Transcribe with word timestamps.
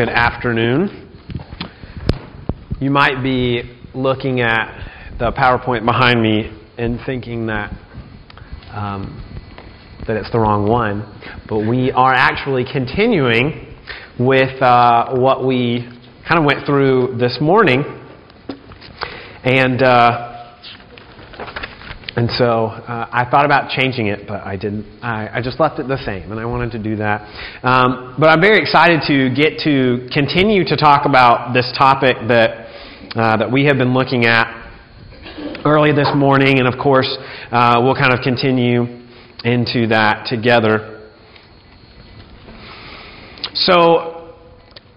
Good 0.00 0.08
afternoon. 0.08 1.12
You 2.80 2.90
might 2.90 3.22
be 3.22 3.78
looking 3.92 4.40
at 4.40 5.18
the 5.18 5.30
PowerPoint 5.30 5.84
behind 5.84 6.22
me 6.22 6.58
and 6.78 6.98
thinking 7.04 7.48
that 7.48 7.70
um, 8.72 9.22
that 10.06 10.16
it's 10.16 10.32
the 10.32 10.38
wrong 10.40 10.66
one, 10.66 11.02
but 11.46 11.68
we 11.68 11.92
are 11.92 12.14
actually 12.14 12.64
continuing 12.64 13.76
with 14.18 14.62
uh, 14.62 15.16
what 15.16 15.44
we 15.44 15.86
kind 16.26 16.38
of 16.38 16.46
went 16.46 16.64
through 16.64 17.18
this 17.18 17.36
morning, 17.38 17.84
and. 19.44 19.82
Uh, 19.82 20.29
and 22.16 22.28
so 22.36 22.66
uh, 22.66 23.08
I 23.12 23.24
thought 23.30 23.44
about 23.44 23.70
changing 23.70 24.08
it, 24.08 24.26
but 24.26 24.44
I 24.44 24.56
didn't. 24.56 24.84
I, 25.02 25.38
I, 25.38 25.42
just 25.42 25.60
left 25.60 25.78
it 25.78 25.86
the 25.86 25.98
same, 26.04 26.32
and 26.32 26.40
I 26.40 26.44
wanted 26.44 26.72
to 26.72 26.82
do 26.82 26.96
that. 26.96 27.22
Um, 27.62 28.16
but 28.18 28.28
I'm 28.28 28.40
very 28.40 28.60
excited 28.60 29.02
to 29.06 29.30
get 29.34 29.60
to 29.64 30.08
continue 30.12 30.64
to 30.64 30.76
talk 30.76 31.06
about 31.06 31.54
this 31.54 31.72
topic 31.78 32.16
that 32.28 32.66
uh, 33.14 33.36
that 33.36 33.50
we 33.52 33.64
have 33.66 33.78
been 33.78 33.94
looking 33.94 34.24
at 34.24 34.50
early 35.64 35.92
this 35.92 36.10
morning, 36.16 36.58
and 36.58 36.66
of 36.66 36.78
course, 36.82 37.08
uh, 37.52 37.80
we'll 37.82 37.94
kind 37.94 38.12
of 38.12 38.20
continue 38.22 38.82
into 39.44 39.86
that 39.88 40.26
together. 40.28 41.08
So, 43.54 44.34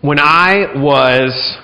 when 0.01 0.19
I 0.19 0.73
was 0.75 1.59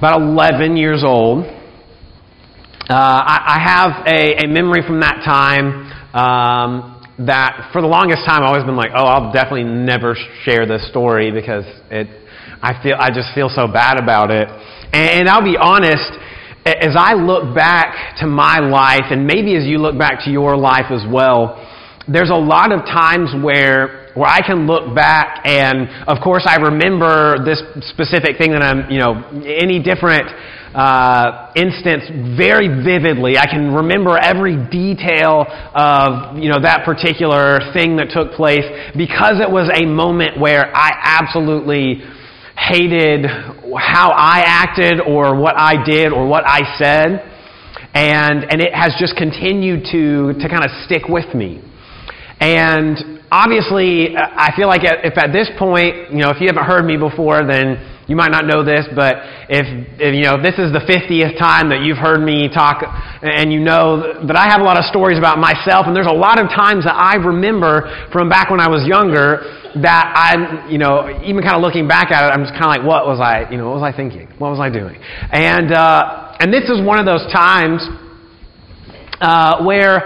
about 0.00 0.22
11 0.22 0.78
years 0.78 1.02
old. 1.04 1.59
Uh, 2.90 2.94
I, 2.96 3.54
I, 3.54 3.58
have 3.62 4.02
a, 4.04 4.42
a, 4.42 4.48
memory 4.48 4.82
from 4.84 4.98
that 4.98 5.22
time 5.22 5.86
um, 6.10 6.98
that 7.24 7.70
for 7.72 7.80
the 7.80 7.86
longest 7.86 8.26
time 8.26 8.42
I've 8.42 8.50
always 8.50 8.64
been 8.64 8.74
like, 8.74 8.90
oh, 8.96 9.06
I'll 9.06 9.30
definitely 9.30 9.62
never 9.62 10.18
share 10.42 10.66
this 10.66 10.90
story 10.90 11.30
because 11.30 11.62
it, 11.86 12.10
I 12.60 12.82
feel 12.82 12.96
I 12.98 13.14
just 13.14 13.30
feel 13.32 13.48
so 13.48 13.70
bad 13.70 14.02
about 14.02 14.32
it. 14.32 14.48
And, 14.90 15.22
and 15.22 15.28
I'll 15.28 15.46
be 15.46 15.54
honest, 15.54 16.02
as 16.66 16.98
I 16.98 17.14
look 17.14 17.54
back 17.54 18.18
to 18.18 18.26
my 18.26 18.58
life, 18.58 19.06
and 19.14 19.24
maybe 19.24 19.54
as 19.54 19.70
you 19.70 19.78
look 19.78 19.96
back 19.96 20.24
to 20.24 20.30
your 20.32 20.56
life 20.56 20.90
as 20.90 21.06
well, 21.06 21.62
there's 22.08 22.30
a 22.30 22.42
lot 22.42 22.72
of 22.72 22.82
times 22.90 23.30
where 23.38 24.10
where 24.18 24.26
I 24.26 24.42
can 24.42 24.66
look 24.66 24.96
back 24.96 25.46
and 25.46 25.86
of 26.10 26.18
course 26.18 26.42
I 26.42 26.56
remember 26.56 27.38
this 27.44 27.62
specific 27.86 28.36
thing 28.36 28.50
that 28.50 28.66
I'm, 28.66 28.90
you 28.90 28.98
know, 28.98 29.22
any 29.46 29.78
different 29.78 30.26
uh, 30.74 31.50
instance 31.56 32.04
very 32.36 32.68
vividly. 32.68 33.36
I 33.36 33.46
can 33.46 33.74
remember 33.74 34.16
every 34.16 34.56
detail 34.70 35.44
of 35.74 36.38
you 36.38 36.48
know 36.48 36.60
that 36.62 36.84
particular 36.84 37.58
thing 37.72 37.96
that 37.96 38.10
took 38.10 38.32
place 38.32 38.64
because 38.96 39.40
it 39.40 39.50
was 39.50 39.70
a 39.74 39.84
moment 39.86 40.38
where 40.38 40.70
I 40.74 40.90
absolutely 41.18 42.02
hated 42.54 43.26
how 43.26 44.10
I 44.10 44.42
acted 44.46 45.00
or 45.00 45.34
what 45.34 45.58
I 45.58 45.82
did 45.84 46.12
or 46.12 46.26
what 46.28 46.44
I 46.46 46.78
said, 46.78 47.18
and 47.94 48.44
and 48.46 48.60
it 48.60 48.72
has 48.72 48.94
just 48.98 49.16
continued 49.16 49.84
to 49.90 50.38
to 50.38 50.48
kind 50.48 50.64
of 50.64 50.70
stick 50.86 51.08
with 51.08 51.34
me. 51.34 51.62
And 52.38 53.20
obviously, 53.30 54.16
I 54.16 54.54
feel 54.56 54.68
like 54.68 54.82
if 54.84 55.18
at 55.18 55.32
this 55.32 55.50
point, 55.58 56.10
you 56.10 56.22
know, 56.22 56.30
if 56.30 56.40
you 56.40 56.46
haven't 56.46 56.64
heard 56.64 56.84
me 56.84 56.96
before, 56.96 57.44
then 57.44 57.99
you 58.10 58.16
might 58.16 58.34
not 58.34 58.44
know 58.44 58.66
this, 58.66 58.90
but 58.90 59.22
if, 59.46 59.62
if, 60.02 60.10
you 60.18 60.26
know 60.26 60.34
if 60.34 60.42
this 60.42 60.58
is 60.58 60.74
the 60.74 60.82
50th 60.82 61.38
time 61.38 61.70
that 61.70 61.86
you've 61.86 61.96
heard 61.96 62.18
me 62.18 62.50
talk, 62.50 62.82
and 63.22 63.54
you 63.54 63.62
know 63.62 64.26
that 64.26 64.34
I 64.34 64.50
have 64.50 64.58
a 64.60 64.66
lot 64.66 64.74
of 64.74 64.82
stories 64.90 65.14
about 65.14 65.38
myself, 65.38 65.86
and 65.86 65.94
there's 65.94 66.10
a 66.10 66.18
lot 66.18 66.42
of 66.42 66.50
times 66.50 66.82
that 66.90 66.98
I 66.98 67.14
remember 67.22 67.86
from 68.10 68.28
back 68.28 68.50
when 68.50 68.58
I 68.58 68.66
was 68.66 68.82
younger 68.82 69.46
that 69.78 70.10
I, 70.10 70.66
you 70.66 70.82
know, 70.82 71.22
even 71.22 71.46
kind 71.46 71.54
of 71.54 71.62
looking 71.62 71.86
back 71.86 72.10
at 72.10 72.26
it, 72.26 72.34
I'm 72.34 72.42
just 72.42 72.58
kind 72.58 72.66
of 72.66 72.82
like, 72.82 72.82
what 72.82 73.06
was 73.06 73.22
I, 73.22 73.46
you 73.46 73.62
know, 73.62 73.70
what 73.70 73.78
was 73.78 73.86
I 73.86 73.94
thinking? 73.94 74.26
What 74.42 74.50
was 74.50 74.58
I 74.58 74.74
doing? 74.74 74.98
And 75.30 75.70
uh, 75.70 76.34
and 76.42 76.50
this 76.50 76.66
is 76.66 76.82
one 76.82 76.98
of 76.98 77.06
those 77.06 77.22
times 77.30 77.78
uh, 79.22 79.62
where 79.62 80.02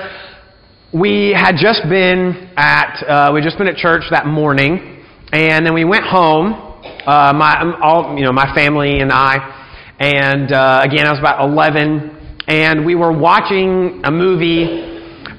we 0.93 1.33
had 1.33 1.57
just 1.57 1.89
been 1.89 2.53
at 2.61 3.01
uh, 3.01 3.33
we 3.33 3.41
just 3.41 3.57
been 3.57 3.73
at 3.73 3.81
church 3.81 4.05
that 4.13 4.29
morning, 4.29 5.01
and 5.33 5.65
then 5.65 5.73
we 5.73 5.89
went 5.89 6.05
home 6.05 6.74
uh, 7.07 7.33
my 7.33 7.79
all 7.83 8.17
you 8.17 8.25
know 8.25 8.33
my 8.33 8.55
family 8.55 9.01
and 9.01 9.13
I, 9.13 9.95
and 9.99 10.53
uh, 10.53 10.83
again 10.85 11.07
I 11.07 11.11
was 11.11 11.19
about 11.19 11.49
11, 11.49 12.43
and 12.49 12.85
we 12.85 12.95
were 12.95 13.13
watching 13.13 14.03
a 14.05 14.11
movie, 14.11 14.65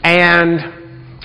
and 0.03 0.59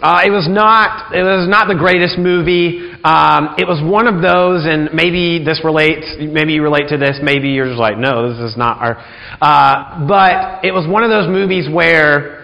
uh, 0.03 0.23
it 0.25 0.31
was 0.31 0.49
not 0.49 1.15
it 1.15 1.23
was 1.23 1.49
not 1.49 1.69
the 1.69 1.77
greatest 1.77 2.19
movie. 2.19 2.89
Um, 3.05 3.57
it 3.57 3.69
was 3.69 3.81
one 3.85 4.09
of 4.09 4.21
those, 4.21 4.65
and 4.65 4.93
maybe 4.93 5.45
this 5.45 5.61
relates. 5.65 6.05
Maybe 6.19 6.53
you 6.53 6.63
relate 6.63 6.89
to 6.89 6.97
this. 6.97 7.21
Maybe 7.23 7.51
you're 7.51 7.69
just 7.69 7.81
like, 7.81 7.97
no, 7.97 8.29
this 8.33 8.41
is 8.53 8.57
not 8.57 8.81
our. 8.81 8.97
Uh, 9.41 10.07
but 10.09 10.65
it 10.65 10.73
was 10.73 10.89
one 10.89 11.05
of 11.05 11.09
those 11.09 11.29
movies 11.29 11.69
where 11.69 12.40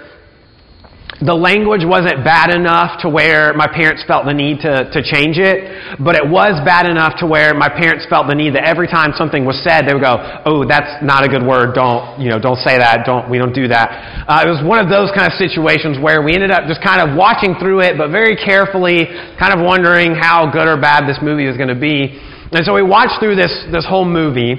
the 1.24 1.32
language 1.32 1.80
wasn't 1.80 2.20
bad 2.28 2.52
enough 2.52 3.00
to 3.00 3.08
where 3.08 3.56
my 3.56 3.64
parents 3.64 4.04
felt 4.04 4.28
the 4.28 4.36
need 4.36 4.60
to, 4.60 4.84
to 4.92 5.00
change 5.00 5.40
it, 5.40 5.96
but 5.96 6.12
it 6.12 6.28
was 6.28 6.60
bad 6.68 6.84
enough 6.84 7.16
to 7.20 7.26
where 7.26 7.56
my 7.56 7.72
parents 7.72 8.04
felt 8.04 8.28
the 8.28 8.36
need 8.36 8.52
that 8.52 8.68
every 8.68 8.84
time 8.84 9.16
something 9.16 9.48
was 9.48 9.56
said, 9.64 9.88
they 9.88 9.96
would 9.96 10.04
go, 10.04 10.20
"Oh, 10.44 10.68
that's 10.68 11.00
not 11.00 11.24
a 11.24 11.28
good 11.28 11.40
word. 11.40 11.72
Don't 11.72 12.20
you 12.20 12.28
know? 12.28 12.36
Don't 12.36 12.60
say 12.60 12.76
that. 12.76 13.08
Don't 13.08 13.32
we 13.32 13.40
don't 13.40 13.56
do 13.56 13.64
that." 13.68 14.28
Uh, 14.28 14.44
it 14.44 14.50
was 14.52 14.60
one 14.60 14.76
of 14.76 14.92
those 14.92 15.08
kind 15.16 15.24
of 15.24 15.32
situations 15.40 15.96
where 15.96 16.20
we 16.20 16.36
ended 16.36 16.52
up 16.52 16.68
just 16.68 16.84
kind 16.84 17.00
of 17.00 17.16
watching 17.16 17.56
through 17.56 17.80
it, 17.80 17.96
but 17.96 18.12
very 18.12 18.36
carefully, 18.36 19.08
kind 19.40 19.56
of 19.56 19.64
wondering 19.64 20.12
how 20.12 20.52
good 20.52 20.68
or 20.68 20.76
bad 20.76 21.08
this 21.08 21.16
movie 21.24 21.48
was 21.48 21.56
going 21.56 21.72
to 21.72 21.80
be. 21.80 22.12
And 22.52 22.60
so 22.60 22.76
we 22.76 22.84
watched 22.84 23.24
through 23.24 23.40
this 23.40 23.56
this 23.72 23.88
whole 23.88 24.04
movie, 24.04 24.52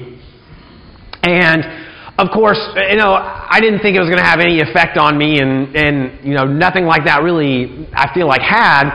and 1.21 1.61
of 2.17 2.33
course, 2.33 2.57
you 2.89 2.97
know, 2.97 3.13
I 3.13 3.59
didn't 3.61 3.81
think 3.81 3.95
it 3.95 3.99
was 4.01 4.09
going 4.09 4.17
to 4.17 4.25
have 4.25 4.39
any 4.39 4.59
effect 4.59 4.97
on 4.97 5.17
me, 5.17 5.37
and, 5.37 5.75
and, 5.75 6.25
you 6.25 6.33
know, 6.33 6.45
nothing 6.45 6.85
like 6.85 7.05
that 7.05 7.21
really, 7.21 7.87
I 7.93 8.11
feel 8.13 8.27
like, 8.27 8.41
had. 8.41 8.89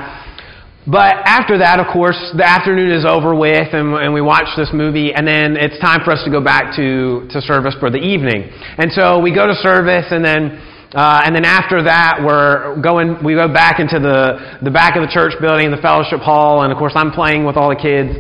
But 0.91 1.23
after 1.23 1.59
that, 1.59 1.79
of 1.79 1.87
course, 1.95 2.19
the 2.35 2.43
afternoon 2.43 2.91
is 2.91 3.07
over 3.07 3.31
with, 3.39 3.71
and, 3.71 3.95
and 3.95 4.11
we 4.13 4.21
watch 4.21 4.51
this 4.59 4.71
movie, 4.75 5.15
and 5.15 5.23
then 5.23 5.55
it's 5.55 5.79
time 5.79 6.03
for 6.03 6.11
us 6.11 6.19
to 6.27 6.31
go 6.35 6.43
back 6.43 6.75
to, 6.75 7.31
to 7.31 7.39
service 7.41 7.79
for 7.79 7.91
the 7.95 8.03
evening. 8.03 8.51
And 8.51 8.91
so 8.91 9.21
we 9.23 9.33
go 9.33 9.47
to 9.47 9.55
service, 9.63 10.11
and 10.11 10.25
then, 10.25 10.59
uh, 10.91 11.23
and 11.23 11.31
then 11.31 11.45
after 11.47 11.85
that, 11.85 12.19
we're 12.27 12.83
going, 12.83 13.23
we 13.23 13.35
go 13.39 13.47
back 13.47 13.79
into 13.79 14.03
the, 14.03 14.59
the 14.67 14.71
back 14.75 14.99
of 14.99 15.07
the 15.07 15.13
church 15.15 15.39
building, 15.39 15.71
the 15.71 15.79
fellowship 15.79 16.19
hall, 16.19 16.67
and 16.67 16.73
of 16.73 16.79
course, 16.79 16.95
I'm 16.97 17.13
playing 17.13 17.47
with 17.47 17.55
all 17.55 17.71
the 17.71 17.79
kids. 17.79 18.19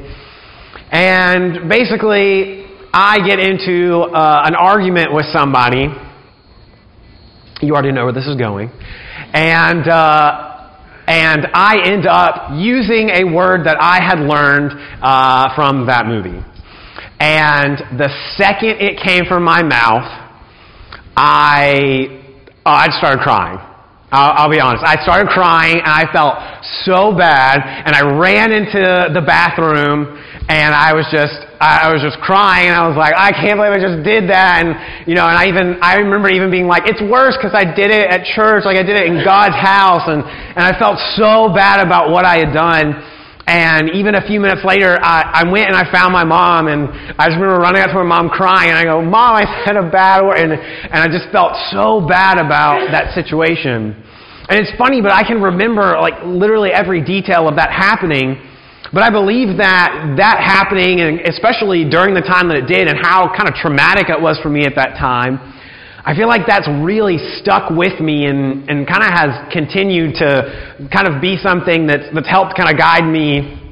And 0.94 1.68
basically, 1.68 2.61
I 2.94 3.26
get 3.26 3.38
into 3.38 4.00
uh, 4.00 4.42
an 4.44 4.54
argument 4.54 5.14
with 5.14 5.24
somebody, 5.32 5.88
you 7.62 7.72
already 7.72 7.90
know 7.90 8.04
where 8.04 8.12
this 8.12 8.26
is 8.26 8.36
going, 8.36 8.70
and, 9.32 9.88
uh, 9.88 10.76
and 11.06 11.46
I 11.54 11.78
end 11.86 12.06
up 12.06 12.50
using 12.54 13.08
a 13.08 13.24
word 13.24 13.64
that 13.64 13.78
I 13.80 13.96
had 14.04 14.18
learned 14.20 14.72
uh, 15.02 15.54
from 15.54 15.86
that 15.86 16.04
movie. 16.04 16.44
And 17.18 17.78
the 17.98 18.10
second 18.36 18.76
it 18.82 19.00
came 19.02 19.24
from 19.24 19.42
my 19.42 19.62
mouth, 19.62 20.04
I, 21.16 22.44
oh, 22.66 22.70
I 22.70 22.88
started 22.98 23.22
crying. 23.22 23.58
I'll, 24.10 24.44
I'll, 24.44 24.50
be 24.50 24.60
honest. 24.60 24.84
I 24.84 25.02
started 25.02 25.28
crying 25.28 25.78
and 25.78 25.88
I 25.88 26.04
felt 26.12 26.36
so 26.84 27.16
bad 27.16 27.62
and 27.86 27.96
I 27.96 28.18
ran 28.18 28.52
into 28.52 29.08
the 29.14 29.22
bathroom 29.22 30.20
and 30.50 30.74
I 30.74 30.92
was 30.92 31.06
just 31.10 31.51
I 31.62 31.94
was 31.94 32.02
just 32.02 32.18
crying 32.18 32.66
and 32.66 32.74
I 32.74 32.90
was 32.90 32.98
like, 32.98 33.14
I 33.14 33.30
can't 33.30 33.54
believe 33.54 33.70
I 33.70 33.78
just 33.78 34.02
did 34.02 34.26
that. 34.34 34.66
And, 34.66 34.74
you 35.06 35.14
know, 35.14 35.22
and 35.22 35.38
I 35.38 35.46
even, 35.46 35.78
I 35.78 36.02
remember 36.02 36.26
even 36.26 36.50
being 36.50 36.66
like, 36.66 36.90
it's 36.90 36.98
worse 36.98 37.38
because 37.38 37.54
I 37.54 37.62
did 37.62 37.94
it 37.94 38.10
at 38.10 38.26
church, 38.34 38.66
like 38.66 38.74
I 38.74 38.82
did 38.82 38.98
it 38.98 39.06
in 39.06 39.22
God's 39.22 39.54
house. 39.54 40.10
And, 40.10 40.26
and 40.26 40.62
I 40.66 40.74
felt 40.74 40.98
so 41.14 41.54
bad 41.54 41.78
about 41.78 42.10
what 42.10 42.26
I 42.26 42.42
had 42.42 42.50
done. 42.50 42.98
And 43.46 43.90
even 43.94 44.14
a 44.14 44.26
few 44.26 44.38
minutes 44.38 44.62
later, 44.64 44.98
I, 45.02 45.42
I 45.42 45.50
went 45.50 45.66
and 45.66 45.74
I 45.74 45.90
found 45.90 46.12
my 46.12 46.22
mom, 46.22 46.68
and 46.68 46.86
I 47.18 47.26
just 47.26 47.38
remember 47.38 47.58
running 47.58 47.82
up 47.82 47.90
to 47.90 47.98
my 47.98 48.06
mom 48.06 48.30
crying, 48.30 48.70
and 48.70 48.78
I 48.78 48.84
go, 48.84 49.02
Mom, 49.02 49.34
I 49.34 49.42
said 49.66 49.76
a 49.76 49.90
bad 49.90 50.22
word. 50.22 50.38
And, 50.38 50.52
and 50.52 50.98
I 51.02 51.10
just 51.10 51.26
felt 51.34 51.58
so 51.74 52.06
bad 52.06 52.38
about 52.38 52.86
that 52.94 53.14
situation. 53.14 53.98
And 54.48 54.58
it's 54.58 54.70
funny, 54.78 55.02
but 55.02 55.10
I 55.10 55.26
can 55.26 55.42
remember, 55.42 55.98
like, 55.98 56.22
literally 56.24 56.70
every 56.70 57.02
detail 57.02 57.48
of 57.48 57.56
that 57.56 57.70
happening. 57.70 58.38
But 58.90 59.02
I 59.02 59.10
believe 59.10 59.58
that 59.58 60.16
that 60.18 60.42
happening, 60.42 61.00
and 61.00 61.20
especially 61.20 61.88
during 61.88 62.14
the 62.14 62.20
time 62.20 62.48
that 62.48 62.56
it 62.56 62.66
did, 62.66 62.88
and 62.88 62.98
how 62.98 63.30
kind 63.30 63.48
of 63.48 63.54
traumatic 63.54 64.10
it 64.10 64.20
was 64.20 64.40
for 64.42 64.50
me 64.50 64.66
at 64.66 64.74
that 64.74 64.98
time, 64.98 65.38
I 66.04 66.16
feel 66.16 66.26
like 66.26 66.50
that's 66.50 66.66
really 66.82 67.18
stuck 67.38 67.70
with 67.70 68.00
me 68.00 68.26
and, 68.26 68.68
and 68.68 68.88
kind 68.88 69.06
of 69.06 69.10
has 69.14 69.52
continued 69.52 70.18
to 70.18 70.88
kind 70.90 71.06
of 71.06 71.22
be 71.22 71.38
something 71.38 71.86
that's, 71.86 72.10
that's 72.12 72.26
helped 72.26 72.58
kind 72.58 72.66
of 72.66 72.76
guide 72.76 73.06
me 73.06 73.62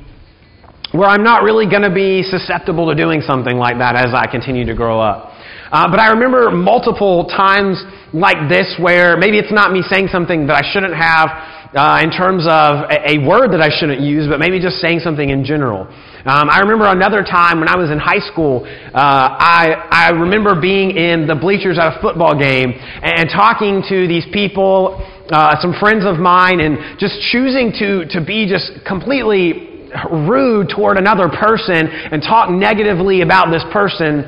where 0.93 1.09
I'm 1.09 1.23
not 1.23 1.43
really 1.43 1.67
going 1.67 1.83
to 1.83 1.95
be 1.95 2.23
susceptible 2.23 2.87
to 2.91 2.95
doing 2.95 3.21
something 3.21 3.57
like 3.57 3.79
that 3.79 3.97
as 3.97 4.15
I 4.15 4.31
continue 4.31 4.65
to 4.67 4.75
grow 4.75 5.01
up. 5.01 5.35
Uh, 5.71 5.91
but 5.91 5.99
I 5.99 6.11
remember 6.11 6.51
multiple 6.51 7.27
times 7.27 7.83
like 8.13 8.51
this 8.51 8.75
where 8.79 9.17
maybe 9.17 9.39
it's 9.39 9.53
not 9.53 9.73
me 9.73 9.83
saying 9.87 10.09
something 10.11 10.47
that 10.47 10.55
I 10.55 10.67
shouldn't 10.67 10.95
have, 10.95 11.31
uh, 11.75 12.01
in 12.03 12.11
terms 12.11 12.47
of 12.47 12.91
a, 12.91 13.15
a, 13.15 13.27
word 13.27 13.53
that 13.53 13.61
I 13.61 13.71
shouldn't 13.71 14.01
use, 14.01 14.27
but 14.27 14.41
maybe 14.41 14.61
just 14.61 14.77
saying 14.83 15.01
something 15.01 15.29
in 15.29 15.45
general. 15.45 15.87
Um, 16.27 16.51
I 16.51 16.61
remember 16.61 16.87
another 16.87 17.23
time 17.23 17.61
when 17.61 17.69
I 17.69 17.77
was 17.77 17.91
in 17.91 17.99
high 17.99 18.19
school, 18.19 18.67
uh, 18.67 18.93
I, 18.95 19.89
I 19.91 20.11
remember 20.11 20.61
being 20.61 20.91
in 20.91 21.27
the 21.27 21.37
bleachers 21.37 21.79
at 21.79 21.97
a 21.97 22.01
football 22.03 22.37
game 22.39 22.73
and, 22.75 23.21
and 23.21 23.31
talking 23.31 23.83
to 23.89 24.09
these 24.09 24.27
people, 24.33 24.99
uh, 25.31 25.55
some 25.63 25.75
friends 25.79 26.05
of 26.05 26.19
mine, 26.19 26.61
and 26.61 26.99
just 26.99 27.15
choosing 27.31 27.71
to, 27.79 28.05
to 28.11 28.25
be 28.25 28.51
just 28.51 28.85
completely 28.85 29.71
rude 30.11 30.69
toward 30.75 30.99
another 30.99 31.29
person 31.29 31.87
and 31.87 32.23
talk 32.23 32.51
negatively 32.51 33.23
about 33.23 33.51
this 33.51 33.63
person. 33.73 34.27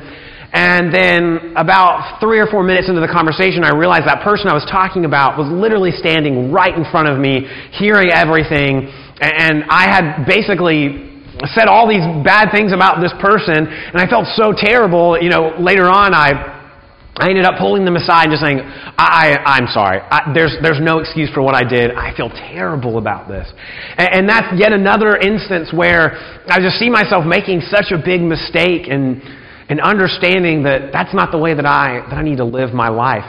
And 0.53 0.93
then 0.93 1.57
about 1.57 2.21
three 2.21 2.37
or 2.37 2.45
four 2.45 2.61
minutes 2.61 2.87
into 2.87 3.01
the 3.01 3.09
conversation, 3.09 3.65
I 3.65 3.73
realized 3.73 4.05
that 4.05 4.21
person 4.21 4.47
I 4.47 4.53
was 4.53 4.69
talking 4.69 5.03
about 5.03 5.35
was 5.35 5.49
literally 5.49 5.89
standing 5.89 6.53
right 6.53 6.77
in 6.77 6.85
front 6.93 7.09
of 7.09 7.17
me, 7.17 7.49
hearing 7.73 8.13
everything. 8.13 8.85
And 9.17 9.65
I 9.65 9.89
had 9.89 10.29
basically 10.29 11.09
said 11.57 11.65
all 11.65 11.89
these 11.89 12.05
bad 12.21 12.53
things 12.53 12.71
about 12.71 13.01
this 13.01 13.11
person, 13.17 13.65
and 13.65 13.97
I 13.97 14.05
felt 14.05 14.29
so 14.37 14.53
terrible. 14.53 15.17
You 15.17 15.33
know, 15.33 15.57
later 15.57 15.89
on, 15.89 16.13
I 16.13 16.53
I 17.17 17.29
ended 17.29 17.45
up 17.45 17.57
pulling 17.59 17.85
them 17.85 17.95
aside 17.95 18.25
and 18.25 18.33
just 18.33 18.41
saying, 18.41 18.57
I, 18.57 19.37
I'm 19.45 19.67
sorry. 19.69 20.01
I, 20.01 20.33
there's, 20.33 20.57
there's 20.63 20.81
no 20.81 20.97
excuse 20.97 21.29
for 21.29 21.43
what 21.43 21.53
I 21.53 21.61
did. 21.61 21.91
I 21.91 22.09
feel 22.17 22.29
terrible 22.29 22.97
about 22.97 23.27
this. 23.27 23.45
And, 23.97 24.09
and, 24.09 24.29
that's 24.29 24.49
yet 24.57 24.73
another 24.73 25.15
instance 25.17 25.69
where 25.71 26.17
I 26.49 26.57
just 26.57 26.81
see 26.81 26.89
myself 26.89 27.23
making 27.23 27.61
such 27.69 27.93
a 27.93 28.01
big 28.03 28.21
mistake 28.21 28.89
and, 28.89 29.21
and 29.69 29.79
understanding 29.79 30.63
that 30.63 30.91
that's 30.91 31.13
not 31.13 31.31
the 31.31 31.37
way 31.37 31.53
that 31.53 31.65
I, 31.65 32.05
that 32.09 32.15
I 32.15 32.23
need 32.23 32.37
to 32.37 32.45
live 32.45 32.73
my 32.73 32.89
life. 32.89 33.25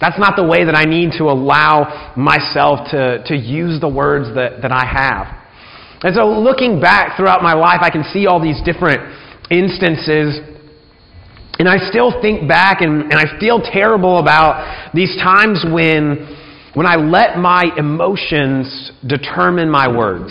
That's 0.00 0.18
not 0.18 0.36
the 0.36 0.44
way 0.44 0.64
that 0.64 0.76
I 0.76 0.84
need 0.84 1.12
to 1.18 1.24
allow 1.24 2.14
myself 2.16 2.90
to, 2.90 3.22
to 3.26 3.36
use 3.36 3.80
the 3.80 3.88
words 3.88 4.32
that, 4.34 4.62
that 4.62 4.70
I 4.70 4.86
have. 4.86 5.38
And 6.02 6.14
so, 6.14 6.28
looking 6.28 6.80
back 6.80 7.16
throughout 7.16 7.42
my 7.42 7.54
life, 7.54 7.80
I 7.82 7.90
can 7.90 8.04
see 8.12 8.26
all 8.26 8.40
these 8.40 8.60
different 8.64 9.00
instances. 9.50 10.38
And 11.58 11.68
I 11.68 11.90
still 11.90 12.22
think 12.22 12.48
back 12.48 12.82
and, 12.82 13.10
and 13.10 13.14
I 13.14 13.38
feel 13.40 13.60
terrible 13.60 14.18
about 14.18 14.94
these 14.94 15.16
times 15.16 15.64
when, 15.68 16.70
when 16.74 16.86
I 16.86 16.94
let 16.94 17.36
my 17.38 17.64
emotions 17.76 18.92
determine 19.04 19.68
my 19.68 19.88
words. 19.88 20.30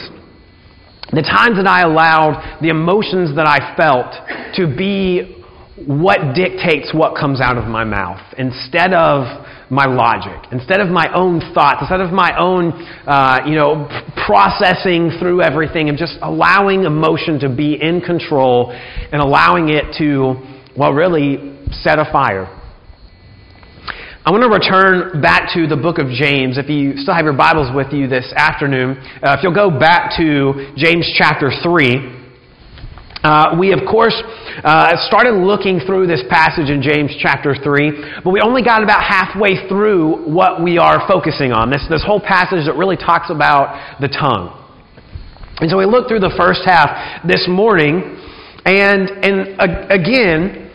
The 1.12 1.22
times 1.22 1.58
that 1.58 1.68
I 1.68 1.82
allowed 1.82 2.60
the 2.62 2.70
emotions 2.70 3.36
that 3.36 3.48
I 3.48 3.76
felt 3.76 4.12
to 4.56 4.74
be 4.74 5.37
what 5.86 6.34
dictates 6.34 6.92
what 6.94 7.16
comes 7.16 7.40
out 7.40 7.58
of 7.58 7.66
my 7.66 7.84
mouth 7.84 8.22
instead 8.38 8.94
of 8.94 9.46
my 9.70 9.86
logic, 9.86 10.48
instead 10.52 10.80
of 10.80 10.88
my 10.88 11.14
own 11.14 11.42
thoughts, 11.54 11.80
instead 11.82 12.02
of 12.02 12.12
my 12.12 12.36
own, 12.40 12.72
uh, 13.06 13.40
you 13.46 13.54
know, 13.54 13.86
processing 14.26 15.12
through 15.20 15.42
everything 15.42 15.90
and 15.90 15.98
just 15.98 16.18
allowing 16.22 16.86
emotion 16.86 17.40
to 17.40 17.54
be 17.54 17.80
in 17.80 18.02
control 18.02 18.72
and 18.72 19.22
allowing 19.22 19.70
it 19.70 19.94
to, 19.98 20.36
well, 20.78 20.94
really 20.94 21.60
set 21.72 22.00
a 22.00 22.10
fire. 22.12 22.46
I 24.26 24.32
want 24.32 24.44
to 24.44 24.50
return 24.50 25.22
back 25.22 25.54
to 25.54 25.68
the 25.68 25.78
book 25.78 26.00
of 26.00 26.08
James. 26.08 26.58
If 26.58 26.70
you 26.70 26.98
still 26.98 27.14
have 27.14 27.24
your 27.24 27.38
Bibles 27.38 27.74
with 27.76 27.94
you 27.94 28.08
this 28.08 28.34
afternoon, 28.36 28.98
uh, 29.22 29.38
if 29.38 29.44
you'll 29.44 29.56
go 29.56 29.70
back 29.70 30.18
to 30.18 30.74
James 30.76 31.14
chapter 31.18 31.52
3. 31.64 32.17
Uh, 33.28 33.58
we, 33.60 33.74
of 33.74 33.80
course, 33.84 34.16
uh, 34.64 34.96
started 35.06 35.36
looking 35.36 35.82
through 35.86 36.08
this 36.08 36.24
passage 36.30 36.70
in 36.70 36.82
James 36.82 37.12
chapter 37.20 37.54
3, 37.62 38.22
but 38.24 38.32
we 38.32 38.40
only 38.40 38.64
got 38.64 38.82
about 38.82 39.04
halfway 39.04 39.68
through 39.68 40.32
what 40.32 40.64
we 40.64 40.78
are 40.78 41.06
focusing 41.10 41.52
on. 41.52 41.70
This, 41.70 41.84
this 41.90 42.02
whole 42.08 42.22
passage 42.22 42.64
that 42.68 42.78
really 42.78 42.96
talks 42.96 43.30
about 43.30 44.00
the 44.00 44.08
tongue. 44.08 44.56
And 45.60 45.70
so 45.70 45.78
we 45.78 45.84
looked 45.86 46.08
through 46.08 46.24
the 46.24 46.34
first 46.40 46.62
half 46.64 47.28
this 47.28 47.50
morning, 47.50 48.00
and, 48.64 49.12
and 49.20 49.60
again, 49.92 50.72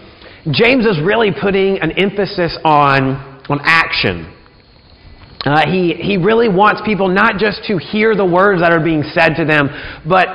James 0.53 0.85
is 0.85 1.01
really 1.01 1.31
putting 1.33 1.81
an 1.81 1.93
emphasis 1.93 2.59
on, 2.67 3.41
on 3.49 3.61
action. 3.65 4.29
Uh, 5.47 5.65
he, 5.71 5.95
he 5.95 6.19
really 6.19 6.51
wants 6.51 6.83
people 6.85 7.09
not 7.09 7.39
just 7.39 7.65
to 7.69 7.79
hear 7.79 8.15
the 8.15 8.27
words 8.27 8.61
that 8.61 8.75
are 8.75 8.85
being 8.85 9.05
said 9.15 9.41
to 9.41 9.47
them, 9.47 9.71
but, 10.07 10.27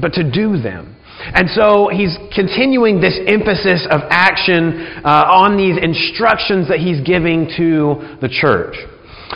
but 0.00 0.12
to 0.12 0.22
do 0.22 0.56
them. 0.56 0.94
And 1.34 1.48
so 1.50 1.88
he's 1.92 2.16
continuing 2.34 3.00
this 3.00 3.18
emphasis 3.26 3.86
of 3.90 4.00
action 4.08 5.02
uh, 5.04 5.28
on 5.28 5.56
these 5.56 5.76
instructions 5.76 6.68
that 6.68 6.78
he's 6.78 7.00
giving 7.04 7.46
to 7.56 8.18
the 8.20 8.28
church. 8.28 8.76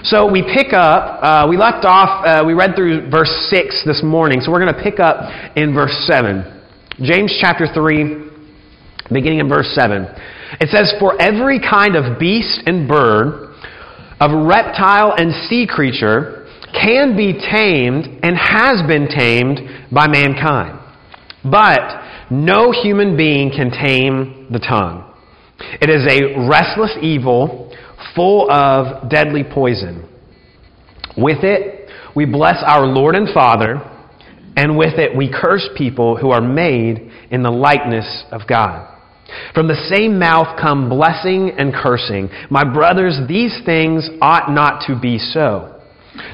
So 0.04 0.30
we 0.30 0.42
pick 0.42 0.72
up, 0.72 1.22
uh, 1.22 1.46
we 1.48 1.56
left 1.56 1.84
off, 1.84 2.24
uh, 2.24 2.44
we 2.46 2.54
read 2.54 2.74
through 2.74 3.10
verse 3.10 3.30
6 3.50 3.84
this 3.84 4.02
morning, 4.02 4.40
so 4.40 4.50
we're 4.50 4.64
going 4.64 4.74
to 4.74 4.82
pick 4.82 4.98
up 4.98 5.28
in 5.54 5.74
verse 5.74 5.94
7. 6.08 6.60
James 7.02 7.36
chapter 7.40 7.66
3, 7.72 8.30
beginning 9.12 9.40
in 9.40 9.48
verse 9.48 9.70
7. 9.74 10.06
It 10.60 10.68
says, 10.70 10.94
For 10.98 11.20
every 11.20 11.60
kind 11.60 11.94
of 11.94 12.18
beast 12.18 12.62
and 12.66 12.88
bird, 12.88 13.54
of 14.18 14.30
reptile 14.46 15.12
and 15.16 15.32
sea 15.48 15.66
creature, 15.68 16.46
can 16.72 17.16
be 17.16 17.34
tamed 17.34 18.20
and 18.22 18.36
has 18.36 18.86
been 18.86 19.08
tamed 19.08 19.60
by 19.92 20.08
mankind. 20.08 20.81
But 21.44 22.30
no 22.30 22.72
human 22.72 23.16
being 23.16 23.50
can 23.50 23.70
tame 23.70 24.48
the 24.50 24.58
tongue. 24.58 25.12
It 25.80 25.90
is 25.90 26.06
a 26.08 26.48
restless 26.48 26.96
evil 27.00 27.74
full 28.14 28.50
of 28.50 29.08
deadly 29.10 29.44
poison. 29.44 30.08
With 31.16 31.44
it, 31.44 31.88
we 32.14 32.26
bless 32.26 32.62
our 32.64 32.86
Lord 32.86 33.14
and 33.14 33.28
Father, 33.32 33.80
and 34.56 34.76
with 34.76 34.98
it, 34.98 35.16
we 35.16 35.32
curse 35.32 35.68
people 35.76 36.16
who 36.16 36.30
are 36.30 36.40
made 36.40 37.10
in 37.30 37.42
the 37.42 37.50
likeness 37.50 38.24
of 38.30 38.42
God. 38.48 38.88
From 39.54 39.68
the 39.68 39.88
same 39.94 40.18
mouth 40.18 40.58
come 40.60 40.88
blessing 40.88 41.52
and 41.56 41.72
cursing. 41.72 42.28
My 42.50 42.64
brothers, 42.64 43.18
these 43.28 43.58
things 43.64 44.08
ought 44.20 44.50
not 44.52 44.84
to 44.88 44.98
be 44.98 45.18
so. 45.18 45.80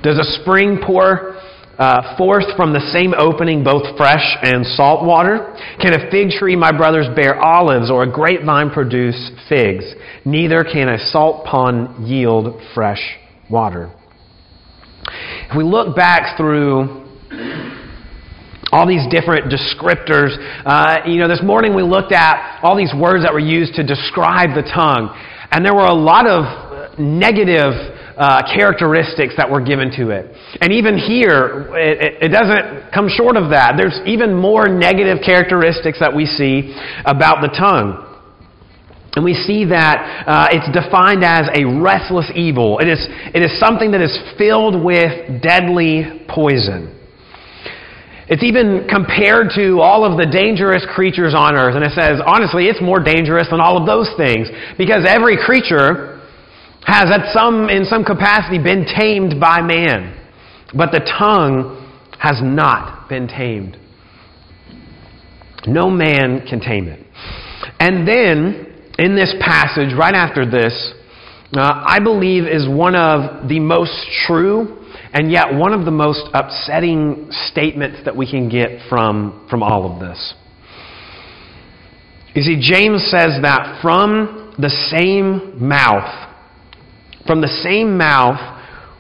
Does 0.03 0.19
a 0.19 0.43
spring 0.43 0.81
pour 0.85 1.41
uh, 1.79 2.17
forth 2.17 2.45
from 2.57 2.73
the 2.73 2.81
same 2.93 3.15
opening 3.15 3.63
both 3.63 3.97
fresh 3.97 4.37
and 4.43 4.67
salt 4.67 5.05
water? 5.05 5.55
Can 5.81 5.95
a 5.95 6.11
fig 6.11 6.31
tree, 6.31 6.57
my 6.57 6.77
brothers, 6.77 7.07
bear 7.15 7.39
olives, 7.39 7.91
or 7.91 8.03
a 8.03 8.11
grapevine 8.11 8.71
produce 8.71 9.31
figs? 9.49 9.85
Neither 10.25 10.65
can 10.65 10.89
a 10.89 10.99
salt 10.99 11.47
pond 11.47 12.07
yield 12.07 12.61
fresh 12.75 13.01
water. 13.49 13.93
If 15.51 15.57
we 15.57 15.65
look 15.65 15.97
back 15.97 16.37
through 16.37 17.07
all 18.71 18.87
these 18.87 19.07
different 19.11 19.51
descriptors, 19.51 20.37
uh, 20.67 21.07
you 21.07 21.17
know, 21.19 21.29
this 21.29 21.43
morning 21.43 21.75
we 21.75 21.83
looked 21.83 22.13
at 22.13 22.61
all 22.63 22.77
these 22.77 22.93
words 22.95 23.25
that 23.25 23.33
were 23.33 23.39
used 23.39 23.75
to 23.75 23.87
describe 23.87 24.51
the 24.55 24.69
tongue, 24.75 25.17
and 25.51 25.65
there 25.65 25.75
were 25.75 25.87
a 25.87 25.95
lot 25.95 26.27
of 26.27 26.99
negative 26.99 27.73
uh, 28.19 28.43
characteristics 28.53 29.35
that 29.37 29.49
were 29.49 29.63
given 29.63 29.91
to 29.95 30.11
it. 30.11 30.35
And 30.61 30.73
even 30.73 30.99
here, 30.99 31.71
it, 31.79 32.27
it, 32.27 32.29
doesn't 32.35 32.91
come 32.93 33.07
short 33.09 33.37
of 33.37 33.51
that. 33.51 33.75
There's 33.79 33.95
even 34.07 34.35
more 34.35 34.67
negative 34.67 35.19
characteristics 35.25 36.01
that 36.01 36.11
we 36.11 36.27
see 36.27 36.75
about 37.07 37.41
the 37.41 37.55
tongue. 37.55 38.05
And 39.15 39.25
we 39.25 39.35
see 39.35 39.67
that 39.67 40.27
uh, 40.27 40.49
it's 40.51 40.67
defined 40.75 41.23
as 41.23 41.47
a 41.55 41.65
restless 41.65 42.31
evil. 42.35 42.79
It 42.79 42.89
is, 42.89 43.07
it 43.35 43.43
is 43.43 43.59
something 43.59 43.93
that 43.93 44.03
is 44.03 44.15
filled 44.37 44.83
with 44.83 45.43
deadly 45.43 46.27
poison. 46.29 46.95
It's 48.29 48.45
even 48.45 48.87
compared 48.91 49.57
to 49.57 49.81
all 49.81 50.05
of 50.05 50.19
the 50.19 50.27
dangerous 50.27 50.85
creatures 50.95 51.35
on 51.35 51.57
earth. 51.57 51.75
And 51.75 51.83
it 51.83 51.97
says, 51.97 52.21
honestly, 52.21 52.67
it's 52.67 52.83
more 52.83 53.01
dangerous 53.01 53.49
than 53.51 53.59
all 53.59 53.81
of 53.81 53.87
those 53.87 54.11
things. 54.19 54.47
Because 54.77 55.07
every 55.09 55.39
creature 55.39 56.08
has 56.89 57.11
at 57.13 57.35
some, 57.35 57.69
in 57.69 57.85
some 57.85 58.03
capacity 58.03 58.57
been 58.57 58.87
tamed 58.87 59.39
by 59.39 59.61
man, 59.61 60.17
but 60.75 60.91
the 60.91 61.01
tongue 61.19 61.85
has 62.19 62.41
not 62.43 63.11
been 63.11 63.29
tamed. 63.29 63.77
No 65.67 65.91
man 65.91 66.47
can 66.49 66.61
tame 66.61 66.89
it. 66.89 67.05
And 67.79 68.09
then, 68.09 68.93
in 68.99 69.15
this 69.15 69.35
passage, 69.39 69.95
right 69.99 70.15
after 70.15 70.51
this, 70.51 70.95
uh, 71.55 71.85
I 71.87 71.99
believe 72.03 72.45
is 72.45 72.67
one 72.67 72.95
of 72.95 73.49
the 73.49 73.61
most 73.61 73.93
true 74.27 74.87
and 75.13 75.31
yet 75.31 75.55
one 75.55 75.75
of 75.75 75.85
the 75.85 75.91
most 75.91 76.23
upsetting 76.33 77.29
statements 77.51 77.99
that 78.07 78.17
we 78.17 78.31
can 78.31 78.49
get 78.49 78.89
from, 78.89 79.47
from 79.51 79.63
all 79.63 79.93
of 79.93 80.01
this. 80.01 80.35
You 82.35 82.43
see, 82.43 82.57
James 82.61 83.03
says 83.11 83.41
that 83.43 83.81
from 83.83 84.55
the 84.59 84.71
same 84.91 85.67
mouth 85.67 86.28
from 87.29 87.41
the 87.41 87.61
same 87.63 87.97
mouth, 87.97 88.41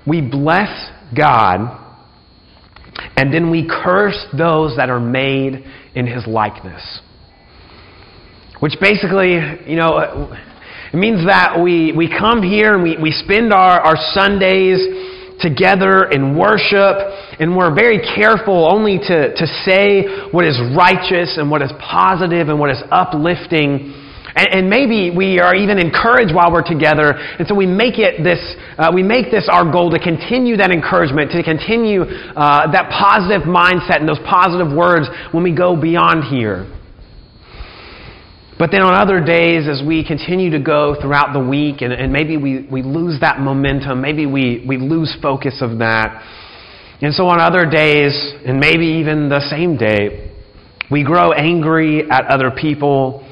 we 0.06 0.20
bless 0.20 0.92
God, 1.16 1.76
and 3.16 3.34
then 3.34 3.50
we 3.50 3.66
curse 3.66 4.26
those 4.36 4.76
that 4.76 4.90
are 4.90 5.00
made 5.00 5.64
in 5.94 6.06
his 6.06 6.26
likeness. 6.26 7.00
Which 8.60 8.74
basically, 8.80 9.32
you 9.66 9.76
know, 9.76 10.30
it 10.92 10.96
means 10.96 11.26
that 11.26 11.60
we, 11.62 11.92
we 11.96 12.08
come 12.08 12.42
here 12.42 12.74
and 12.74 12.82
we, 12.82 12.96
we 13.00 13.10
spend 13.10 13.52
our, 13.52 13.80
our 13.80 13.96
Sundays 14.12 14.78
together 15.40 16.10
in 16.10 16.36
worship, 16.36 16.96
and 17.40 17.56
we're 17.56 17.74
very 17.74 18.00
careful 18.14 18.68
only 18.70 18.98
to, 18.98 19.34
to 19.34 19.46
say 19.64 20.28
what 20.32 20.44
is 20.44 20.58
righteous 20.76 21.38
and 21.38 21.50
what 21.50 21.62
is 21.62 21.72
positive 21.80 22.48
and 22.48 22.58
what 22.58 22.70
is 22.70 22.82
uplifting. 22.90 24.07
And, 24.34 24.48
and 24.52 24.70
maybe 24.70 25.10
we 25.10 25.40
are 25.40 25.54
even 25.54 25.78
encouraged 25.78 26.34
while 26.34 26.52
we're 26.52 26.66
together, 26.66 27.12
and 27.12 27.48
so 27.48 27.54
we 27.54 27.66
make 27.66 27.98
it 27.98 28.22
this, 28.22 28.38
uh, 28.76 28.90
we 28.94 29.02
make 29.02 29.30
this 29.30 29.48
our 29.50 29.70
goal 29.70 29.90
to 29.90 29.98
continue 29.98 30.56
that 30.58 30.70
encouragement, 30.70 31.32
to 31.32 31.42
continue 31.42 32.02
uh, 32.02 32.70
that 32.70 32.90
positive 32.90 33.48
mindset 33.48 34.00
and 34.00 34.08
those 34.08 34.20
positive 34.28 34.70
words 34.76 35.08
when 35.32 35.42
we 35.42 35.54
go 35.54 35.74
beyond 35.80 36.24
here. 36.24 36.70
But 38.58 38.72
then 38.72 38.82
on 38.82 38.92
other 38.92 39.24
days, 39.24 39.68
as 39.68 39.86
we 39.86 40.04
continue 40.04 40.50
to 40.50 40.58
go 40.58 40.96
throughout 41.00 41.32
the 41.32 41.38
week, 41.38 41.80
and, 41.80 41.92
and 41.92 42.12
maybe 42.12 42.36
we, 42.36 42.66
we 42.70 42.82
lose 42.82 43.20
that 43.20 43.38
momentum, 43.38 44.00
maybe 44.00 44.26
we, 44.26 44.64
we 44.66 44.78
lose 44.78 45.16
focus 45.22 45.62
of 45.62 45.78
that. 45.78 46.20
And 47.00 47.14
so 47.14 47.28
on 47.28 47.40
other 47.40 47.70
days, 47.70 48.34
and 48.44 48.58
maybe 48.58 48.98
even 48.98 49.28
the 49.28 49.40
same 49.48 49.76
day, 49.76 50.32
we 50.90 51.04
grow 51.04 51.30
angry 51.30 52.10
at 52.10 52.26
other 52.26 52.50
people, 52.50 53.24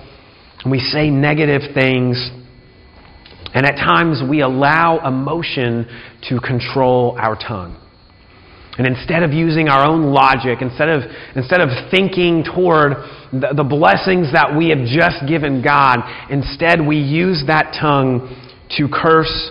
we 0.70 0.78
say 0.78 1.10
negative 1.10 1.62
things, 1.74 2.30
and 3.54 3.66
at 3.66 3.76
times 3.76 4.22
we 4.28 4.42
allow 4.42 5.06
emotion 5.06 5.86
to 6.28 6.40
control 6.40 7.16
our 7.18 7.36
tongue. 7.36 7.80
And 8.78 8.86
instead 8.86 9.22
of 9.22 9.32
using 9.32 9.68
our 9.68 9.86
own 9.86 10.12
logic, 10.12 10.58
instead 10.60 10.90
of, 10.90 11.02
instead 11.34 11.62
of 11.62 11.70
thinking 11.90 12.44
toward 12.44 12.92
the, 13.32 13.54
the 13.56 13.64
blessings 13.64 14.32
that 14.32 14.54
we 14.56 14.68
have 14.68 14.84
just 14.84 15.26
given 15.26 15.62
God, 15.62 16.00
instead 16.30 16.86
we 16.86 16.98
use 16.98 17.44
that 17.46 17.74
tongue 17.80 18.36
to 18.76 18.88
curse 18.92 19.50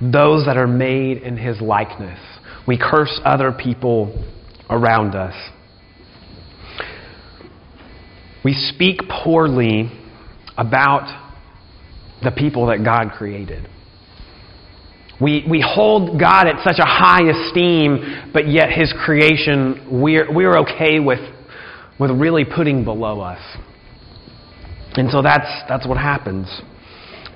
those 0.00 0.46
that 0.46 0.56
are 0.56 0.68
made 0.68 1.18
in 1.18 1.36
His 1.36 1.60
likeness. 1.60 2.18
We 2.66 2.78
curse 2.78 3.20
other 3.24 3.50
people 3.50 4.24
around 4.70 5.16
us. 5.16 5.34
We 8.44 8.54
speak 8.54 9.00
poorly 9.08 9.90
about 10.62 11.06
the 12.22 12.30
people 12.30 12.66
that 12.66 12.84
God 12.84 13.10
created. 13.16 13.68
We, 15.20 15.44
we 15.48 15.64
hold 15.64 16.18
God 16.18 16.46
at 16.46 16.64
such 16.64 16.78
a 16.78 16.86
high 16.86 17.22
esteem, 17.22 18.30
but 18.32 18.48
yet 18.48 18.70
His 18.70 18.92
creation 19.04 20.00
we're, 20.02 20.32
we're 20.32 20.58
okay 20.60 21.00
with, 21.00 21.20
with 21.98 22.10
really 22.10 22.44
putting 22.44 22.84
below 22.84 23.20
us. 23.20 23.40
And 24.94 25.10
so 25.10 25.22
that's, 25.22 25.48
that's 25.68 25.86
what 25.86 25.98
happens. 25.98 26.48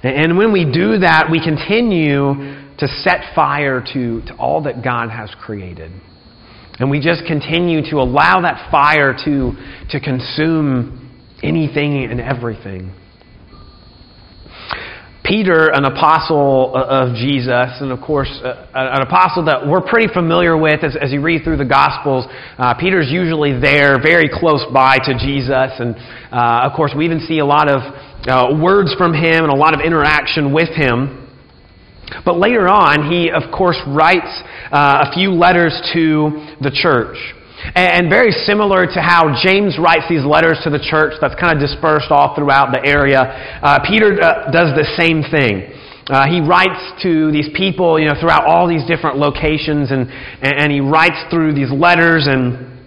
And 0.03 0.37
when 0.37 0.53
we 0.53 0.65
do 0.65 0.99
that, 0.99 1.29
we 1.31 1.43
continue 1.43 2.35
to 2.79 2.87
set 2.87 3.35
fire 3.35 3.81
to, 3.93 4.21
to 4.23 4.37
all 4.39 4.63
that 4.65 4.85
God 4.85 5.11
has 5.11 5.35
created. 5.41 5.91
And 6.79 6.91
we 6.91 7.01
just 7.01 7.25
continue 7.27 7.81
to 7.91 7.97
allow 7.97 8.43
that 8.43 8.71
fire 8.71 9.15
to, 9.25 9.53
to 9.91 10.01
consume 10.01 11.03
anything 11.43 12.05
and 12.05 12.21
everything. 12.21 12.93
Peter, 15.27 15.71
an 15.75 15.85
apostle 15.85 16.77
of 16.77 17.17
Jesus, 17.17 17.83
and 17.83 17.91
of 17.91 18.01
course, 18.01 18.31
uh, 18.45 18.65
an 18.75 19.03
apostle 19.03 19.45
that 19.47 19.67
we're 19.67 19.81
pretty 19.81 20.07
familiar 20.13 20.57
with 20.57 20.85
as, 20.85 20.95
as 20.95 21.11
you 21.11 21.21
read 21.21 21.43
through 21.43 21.57
the 21.57 21.65
Gospels. 21.67 22.27
Uh, 22.57 22.75
Peter's 22.79 23.11
usually 23.11 23.59
there, 23.59 24.01
very 24.01 24.31
close 24.33 24.65
by 24.73 24.99
to 24.99 25.19
Jesus, 25.19 25.75
and 25.83 25.97
uh, 26.31 26.71
of 26.71 26.77
course, 26.77 26.93
we 26.97 27.05
even 27.05 27.19
see 27.19 27.41
a 27.41 27.45
lot 27.45 27.69
of 27.69 27.83
uh, 28.29 28.63
words 28.63 28.95
from 28.95 29.13
him 29.13 29.43
and 29.43 29.53
a 29.53 29.57
lot 29.57 29.75
of 29.75 29.81
interaction 29.81 30.55
with 30.55 30.71
him. 30.71 31.27
But 32.25 32.39
later 32.39 32.69
on, 32.69 33.11
he, 33.11 33.31
of 33.31 33.51
course, 33.51 33.79
writes 33.89 34.31
uh, 34.71 35.11
a 35.11 35.13
few 35.13 35.33
letters 35.33 35.75
to 35.95 36.55
the 36.63 36.71
church. 36.71 37.19
And 37.75 38.09
very 38.09 38.31
similar 38.31 38.87
to 38.87 39.01
how 39.01 39.35
James 39.43 39.79
writes 39.79 40.05
these 40.09 40.25
letters 40.25 40.61
to 40.65 40.71
the 40.71 40.79
church 40.79 41.15
that's 41.21 41.35
kind 41.35 41.53
of 41.53 41.61
dispersed 41.61 42.11
all 42.11 42.35
throughout 42.35 42.73
the 42.73 42.81
area, 42.87 43.21
uh, 43.63 43.81
Peter 43.87 44.15
uh, 44.23 44.51
does 44.51 44.77
the 44.77 44.87
same 44.97 45.23
thing. 45.23 45.73
Uh, 46.09 46.27
he 46.31 46.41
writes 46.41 46.79
to 47.03 47.33
these 47.33 47.49
people, 47.57 47.99
you 47.99 48.07
know, 48.07 48.15
throughout 48.21 48.47
all 48.47 48.69
these 48.69 48.87
different 48.87 49.17
locations, 49.17 49.91
and, 49.91 50.07
and 50.41 50.71
he 50.71 50.79
writes 50.79 51.19
through 51.31 51.53
these 51.53 51.73
letters, 51.73 52.29
and, 52.31 52.79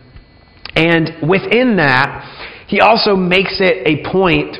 and 0.75 1.27
within 1.27 1.75
that, 1.75 2.23
he 2.67 2.79
also 2.79 3.15
makes 3.17 3.59
it 3.59 3.83
a 3.85 4.09
point 4.09 4.55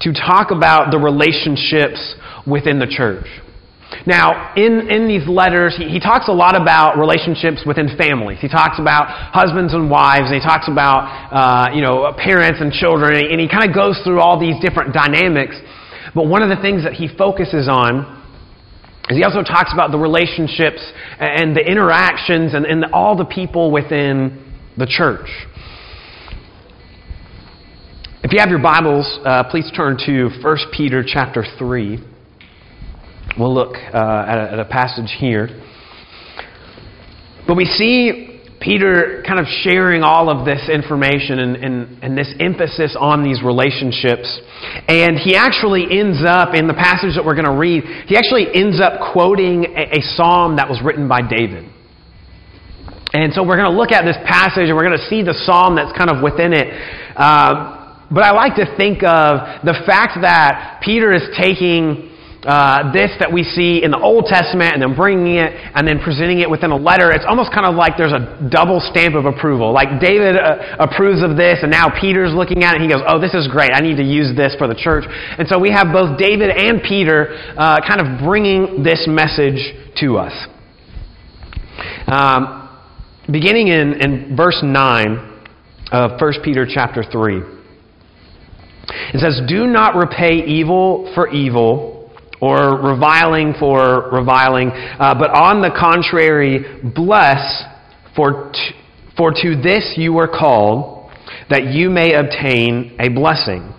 to 0.00 0.12
talk 0.12 0.50
about 0.50 0.90
the 0.90 0.98
relationships 0.98 2.16
within 2.44 2.80
the 2.80 2.86
church. 2.86 3.26
Now, 4.04 4.54
in, 4.56 4.90
in 4.90 5.08
these 5.08 5.26
letters, 5.26 5.76
he, 5.78 5.88
he 5.88 6.00
talks 6.00 6.28
a 6.28 6.32
lot 6.32 6.60
about 6.60 6.98
relationships 6.98 7.64
within 7.66 7.96
families. 7.96 8.38
He 8.40 8.48
talks 8.48 8.78
about 8.78 9.06
husbands 9.08 9.72
and 9.72 9.90
wives, 9.90 10.26
and 10.30 10.34
he 10.34 10.44
talks 10.44 10.68
about, 10.68 11.08
uh, 11.32 11.74
you 11.74 11.80
know, 11.80 12.12
parents 12.18 12.60
and 12.60 12.72
children, 12.72 13.16
and 13.16 13.40
he, 13.40 13.48
kind 13.48 13.68
of 13.68 13.74
goes 13.74 13.98
through 14.04 14.20
all 14.20 14.38
these 14.38 14.56
different 14.60 14.92
dynamics. 14.92 15.56
But 16.14 16.26
one 16.26 16.42
of 16.42 16.50
the 16.50 16.60
things 16.60 16.84
that 16.84 16.92
he 16.92 17.08
focuses 17.08 17.68
on 17.68 18.16
is 19.08 19.16
he 19.16 19.24
also 19.24 19.42
talks 19.42 19.72
about 19.72 19.92
the 19.92 19.98
relationships 19.98 20.82
and 21.18 21.56
the 21.56 21.64
interactions 21.64 22.54
and, 22.54 22.66
and 22.66 22.86
all 22.92 23.16
the 23.16 23.24
people 23.24 23.70
within 23.70 24.42
the 24.76 24.86
church. 24.86 25.28
If 28.22 28.32
you 28.32 28.40
have 28.40 28.50
your 28.50 28.58
Bibles, 28.58 29.20
uh, 29.24 29.44
please 29.50 29.70
turn 29.76 29.96
to 30.06 30.28
1 30.42 30.56
Peter 30.76 31.04
chapter 31.06 31.44
3. 31.58 32.15
We'll 33.38 33.52
look 33.52 33.76
uh, 33.76 34.24
at, 34.28 34.38
a, 34.38 34.52
at 34.52 34.58
a 34.60 34.64
passage 34.64 35.14
here. 35.18 35.48
But 37.46 37.56
we 37.56 37.66
see 37.66 38.40
Peter 38.60 39.22
kind 39.26 39.38
of 39.38 39.44
sharing 39.60 40.02
all 40.02 40.30
of 40.30 40.46
this 40.46 40.70
information 40.72 41.38
and, 41.38 41.56
and, 41.56 42.02
and, 42.02 42.18
this 42.18 42.32
emphasis 42.40 42.96
on 42.98 43.22
these 43.22 43.42
relationships. 43.42 44.40
And 44.88 45.18
he 45.18 45.36
actually 45.36 45.84
ends 45.84 46.24
up, 46.26 46.54
in 46.54 46.66
the 46.66 46.74
passage 46.74 47.14
that 47.14 47.24
we're 47.24 47.36
going 47.36 47.44
to 47.44 47.60
read, 47.60 47.84
he 48.08 48.16
actually 48.16 48.48
ends 48.54 48.80
up 48.80 49.12
quoting 49.12 49.66
a, 49.76 49.98
a 49.98 50.02
psalm 50.16 50.56
that 50.56 50.68
was 50.68 50.80
written 50.82 51.06
by 51.06 51.20
David. 51.20 51.68
And 53.12 53.34
so 53.34 53.44
we're 53.44 53.60
going 53.60 53.70
to 53.70 53.76
look 53.76 53.92
at 53.92 54.04
this 54.04 54.16
passage 54.24 54.72
and 54.72 54.74
we're 54.74 54.88
going 54.88 54.98
to 54.98 55.08
see 55.12 55.22
the 55.22 55.36
psalm 55.44 55.76
that's 55.76 55.92
kind 55.92 56.08
of 56.08 56.24
within 56.24 56.54
it. 56.54 56.72
Uh, 57.14 58.00
but 58.10 58.24
I 58.24 58.32
like 58.32 58.56
to 58.56 58.64
think 58.76 59.04
of 59.04 59.60
the 59.60 59.76
fact 59.84 60.18
that 60.22 60.80
Peter 60.82 61.12
is 61.12 61.28
taking 61.36 62.15
uh, 62.46 62.94
this 62.94 63.10
that 63.18 63.26
we 63.26 63.42
see 63.42 63.82
in 63.82 63.90
the 63.90 63.98
Old 63.98 64.30
Testament 64.30 64.70
and 64.70 64.80
then 64.80 64.94
bringing 64.94 65.42
it 65.42 65.50
and 65.50 65.82
then 65.82 65.98
presenting 65.98 66.38
it 66.38 66.48
within 66.48 66.70
a 66.70 66.78
letter, 66.78 67.10
it's 67.10 67.26
almost 67.26 67.50
kind 67.50 67.66
of 67.66 67.74
like 67.74 67.98
there's 67.98 68.14
a 68.14 68.38
double 68.46 68.78
stamp 68.78 69.18
of 69.18 69.26
approval. 69.26 69.74
Like 69.74 69.98
David 69.98 70.38
uh, 70.38 70.78
approves 70.78 71.26
of 71.26 71.34
this, 71.34 71.66
and 71.66 71.74
now 71.74 71.90
Peter's 71.90 72.30
looking 72.30 72.62
at 72.62 72.78
it, 72.78 72.80
and 72.80 72.86
he 72.86 72.90
goes, 72.90 73.02
Oh, 73.02 73.18
this 73.18 73.34
is 73.34 73.50
great. 73.50 73.74
I 73.74 73.82
need 73.82 73.98
to 73.98 74.06
use 74.06 74.30
this 74.38 74.54
for 74.54 74.70
the 74.70 74.78
church. 74.78 75.02
And 75.10 75.50
so 75.50 75.58
we 75.58 75.74
have 75.74 75.90
both 75.90 76.18
David 76.22 76.54
and 76.54 76.78
Peter 76.86 77.34
uh, 77.58 77.82
kind 77.82 77.98
of 77.98 78.22
bringing 78.22 78.86
this 78.86 79.10
message 79.10 79.58
to 79.98 80.22
us. 80.22 80.34
Um, 82.06 82.70
beginning 83.26 83.68
in, 83.68 83.98
in 83.98 84.36
verse 84.36 84.62
9 84.62 85.42
of 85.90 86.20
1 86.20 86.32
Peter 86.44 86.62
chapter 86.62 87.02
3. 87.02 87.42
It 89.14 89.18
says, 89.18 89.42
Do 89.48 89.66
not 89.66 89.96
repay 89.96 90.46
evil 90.46 91.10
for 91.14 91.28
evil 91.28 91.95
or 92.40 92.76
reviling 92.80 93.54
for 93.58 94.10
reviling, 94.10 94.70
uh, 94.70 95.14
but 95.18 95.30
on 95.30 95.62
the 95.62 95.70
contrary, 95.70 96.64
bless, 96.94 97.64
for, 98.14 98.52
t- 98.52 98.70
for 99.16 99.32
to 99.32 99.60
this 99.62 99.94
you 99.96 100.12
were 100.12 100.28
called, 100.28 101.10
that 101.48 101.72
you 101.72 101.90
may 101.90 102.14
obtain 102.14 102.96
a 102.98 103.08
blessing. 103.08 103.72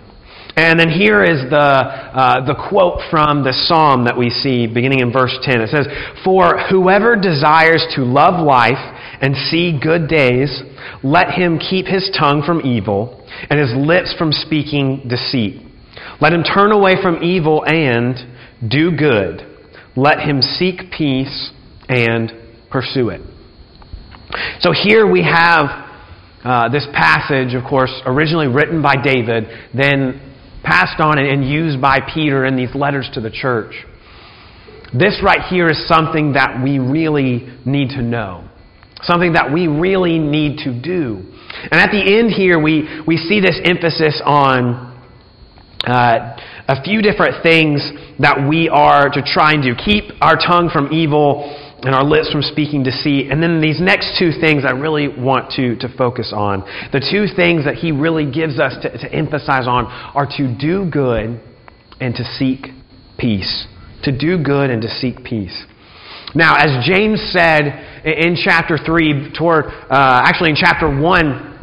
And 0.56 0.80
then 0.80 0.90
here 0.90 1.22
is 1.22 1.48
the, 1.50 1.56
uh, 1.56 2.44
the 2.44 2.56
quote 2.68 2.98
from 3.10 3.44
the 3.44 3.52
psalm 3.52 4.06
that 4.06 4.18
we 4.18 4.28
see 4.28 4.66
beginning 4.66 4.98
in 4.98 5.12
verse 5.12 5.36
10. 5.42 5.60
It 5.60 5.70
says, 5.70 5.86
For 6.24 6.58
whoever 6.68 7.14
desires 7.14 7.86
to 7.94 8.02
love 8.02 8.44
life 8.44 8.82
and 9.20 9.36
see 9.36 9.78
good 9.80 10.08
days, 10.08 10.62
let 11.04 11.30
him 11.30 11.60
keep 11.60 11.86
his 11.86 12.10
tongue 12.18 12.42
from 12.44 12.62
evil 12.62 13.22
and 13.48 13.60
his 13.60 13.70
lips 13.76 14.12
from 14.18 14.32
speaking 14.32 15.06
deceit. 15.06 15.62
Let 16.20 16.32
him 16.32 16.42
turn 16.42 16.72
away 16.72 16.96
from 17.00 17.22
evil 17.22 17.62
and 17.64 18.16
do 18.66 18.96
good. 18.96 19.46
Let 19.96 20.20
him 20.20 20.42
seek 20.42 20.92
peace 20.96 21.50
and 21.88 22.32
pursue 22.70 23.10
it. 23.10 23.20
So 24.60 24.72
here 24.72 25.10
we 25.10 25.22
have 25.22 25.88
uh, 26.44 26.68
this 26.68 26.86
passage, 26.92 27.54
of 27.54 27.64
course, 27.64 27.92
originally 28.04 28.46
written 28.46 28.82
by 28.82 28.94
David, 29.02 29.44
then 29.74 30.20
passed 30.62 31.00
on 31.00 31.18
and 31.18 31.48
used 31.48 31.80
by 31.80 31.98
Peter 32.14 32.44
in 32.44 32.56
these 32.56 32.74
letters 32.74 33.08
to 33.14 33.20
the 33.20 33.30
church. 33.30 33.72
This 34.92 35.20
right 35.22 35.42
here 35.50 35.68
is 35.68 35.86
something 35.86 36.32
that 36.32 36.60
we 36.62 36.78
really 36.78 37.48
need 37.64 37.90
to 37.90 38.02
know, 38.02 38.48
something 39.02 39.34
that 39.34 39.52
we 39.52 39.66
really 39.66 40.18
need 40.18 40.58
to 40.58 40.80
do. 40.80 41.22
And 41.70 41.74
at 41.74 41.90
the 41.90 42.18
end 42.18 42.30
here, 42.30 42.58
we, 42.58 43.02
we 43.06 43.16
see 43.16 43.40
this 43.40 43.60
emphasis 43.64 44.22
on 44.24 44.87
uh, 45.88 46.36
a 46.68 46.82
few 46.82 47.02
different 47.02 47.42
things 47.42 47.80
that 48.18 48.46
we 48.48 48.68
are 48.68 49.08
to 49.08 49.22
try 49.22 49.52
and 49.52 49.62
do. 49.62 49.74
Keep 49.74 50.20
our 50.20 50.36
tongue 50.36 50.70
from 50.72 50.92
evil 50.92 51.48
and 51.82 51.94
our 51.94 52.04
lips 52.04 52.30
from 52.30 52.42
speaking 52.42 52.82
deceit. 52.82 53.30
And 53.30 53.42
then 53.42 53.60
these 53.60 53.80
next 53.80 54.18
two 54.18 54.32
things 54.40 54.64
I 54.66 54.72
really 54.72 55.08
want 55.08 55.52
to, 55.52 55.76
to 55.76 55.88
focus 55.96 56.32
on. 56.34 56.60
The 56.92 57.00
two 57.00 57.32
things 57.34 57.64
that 57.64 57.76
he 57.76 57.92
really 57.92 58.30
gives 58.30 58.58
us 58.58 58.74
to, 58.82 58.90
to 58.90 59.12
emphasize 59.12 59.66
on 59.66 59.86
are 59.86 60.26
to 60.36 60.56
do 60.58 60.90
good 60.90 61.40
and 62.00 62.14
to 62.14 62.24
seek 62.36 62.66
peace. 63.16 63.66
To 64.04 64.16
do 64.16 64.42
good 64.42 64.70
and 64.70 64.82
to 64.82 64.88
seek 64.88 65.24
peace. 65.24 65.64
Now, 66.34 66.56
as 66.56 66.84
James 66.86 67.20
said 67.32 68.04
in 68.04 68.36
chapter 68.36 68.76
3, 68.76 69.32
toward, 69.36 69.66
uh, 69.66 70.22
actually 70.24 70.50
in 70.50 70.56
chapter 70.56 70.88
1, 70.88 71.57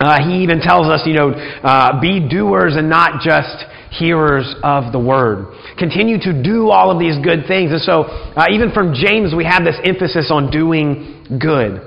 uh, 0.00 0.16
he 0.26 0.42
even 0.42 0.60
tells 0.60 0.86
us, 0.86 1.02
you 1.04 1.12
know, 1.12 1.30
uh, 1.30 2.00
be 2.00 2.26
doers 2.26 2.74
and 2.76 2.88
not 2.88 3.20
just 3.20 3.66
hearers 3.90 4.54
of 4.62 4.92
the 4.92 4.98
word. 4.98 5.52
Continue 5.78 6.18
to 6.20 6.42
do 6.42 6.70
all 6.70 6.90
of 6.90 6.98
these 6.98 7.16
good 7.22 7.46
things. 7.46 7.70
And 7.70 7.82
so, 7.82 8.04
uh, 8.04 8.46
even 8.50 8.72
from 8.72 8.94
James, 8.94 9.34
we 9.36 9.44
have 9.44 9.62
this 9.62 9.76
emphasis 9.84 10.30
on 10.32 10.50
doing 10.50 11.38
good. 11.38 11.86